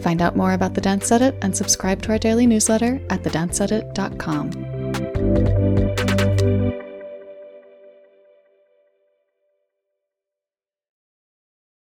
Find 0.03 0.21
out 0.21 0.37
more 0.37 0.55
about 0.55 0.75
the 0.75 0.81
Dance 0.81 1.13
Edit 1.13 1.37
and 1.43 1.57
subscribe 1.57 2.03
to 2.03 2.11
our 2.11 2.19
daily 2.19 2.49
newsletter 2.49 3.01
at 3.09 3.23
thedanceedit.com. 3.23 5.84